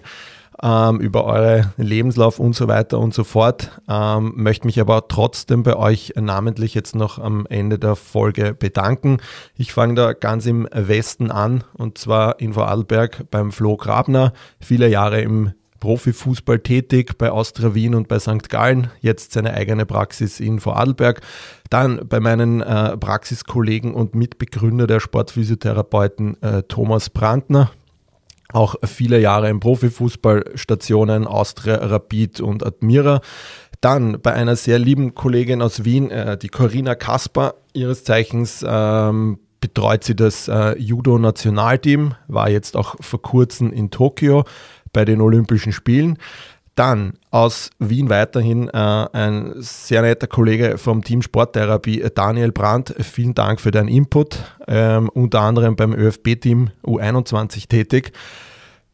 [0.62, 3.82] Ähm, über eure Lebenslauf und so weiter und so fort.
[3.88, 9.18] Ähm, möchte mich aber trotzdem bei euch namentlich jetzt noch am Ende der Folge bedanken.
[9.56, 14.88] Ich fange da ganz im Westen an und zwar in Vorarlberg beim Flo Grabner, viele
[14.88, 18.50] Jahre im Profifußball tätig bei Austria Wien und bei St.
[18.50, 21.22] Gallen, jetzt seine eigene Praxis in Vorarlberg.
[21.70, 27.72] Dann bei meinen äh, Praxiskollegen und Mitbegründer der Sportphysiotherapeuten äh, Thomas Brandner,
[28.54, 33.22] auch viele Jahre im Profifußballstationen Austria, Rapid und Admira.
[33.82, 39.40] Dann bei einer sehr lieben Kollegin aus Wien, äh, die Corinna Kasper, ihres Zeichens ähm,
[39.60, 44.46] betreut sie das äh, Judo-Nationalteam, war jetzt auch vor kurzem in Tokio
[44.94, 46.18] bei den Olympischen Spielen.
[46.78, 52.94] Dann aus Wien weiterhin äh, ein sehr netter Kollege vom Team Sporttherapie, Daniel Brandt.
[53.00, 58.12] Vielen Dank für deinen Input, ähm, unter anderem beim ÖFB-Team U21 tätig.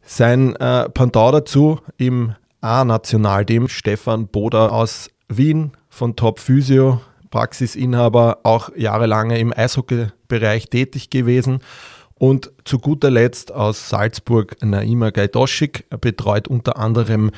[0.02, 8.70] Sein äh, Pendant dazu im A-Nationalteam, Stefan Boder aus Wien von Top Physio, Praxisinhaber, auch
[8.78, 11.60] jahrelang im Eishockeybereich tätig gewesen.
[12.16, 17.32] Und zu guter Letzt aus Salzburg Naima Gajdoschik betreut unter anderem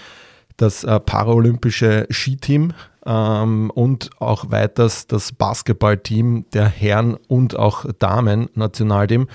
[0.57, 2.73] das äh, paralympische Skiteam
[3.05, 9.27] ähm, und auch weiters das Basketballteam der Herren und auch Damen Nationalteam.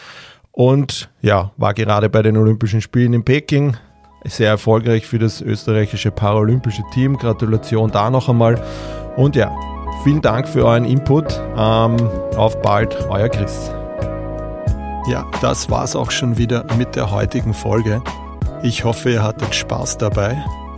[0.52, 3.76] Und ja, war gerade bei den Olympischen Spielen in Peking.
[4.24, 7.16] Sehr erfolgreich für das österreichische paralympische Team.
[7.16, 8.60] Gratulation da noch einmal.
[9.16, 9.56] Und ja,
[10.04, 11.40] vielen Dank für euren Input.
[11.56, 11.96] Ähm,
[12.36, 13.70] auf bald, euer Chris.
[15.08, 18.02] Ja, das war's auch schon wieder mit der heutigen Folge.
[18.62, 20.36] Ich hoffe, ihr hattet Spaß dabei.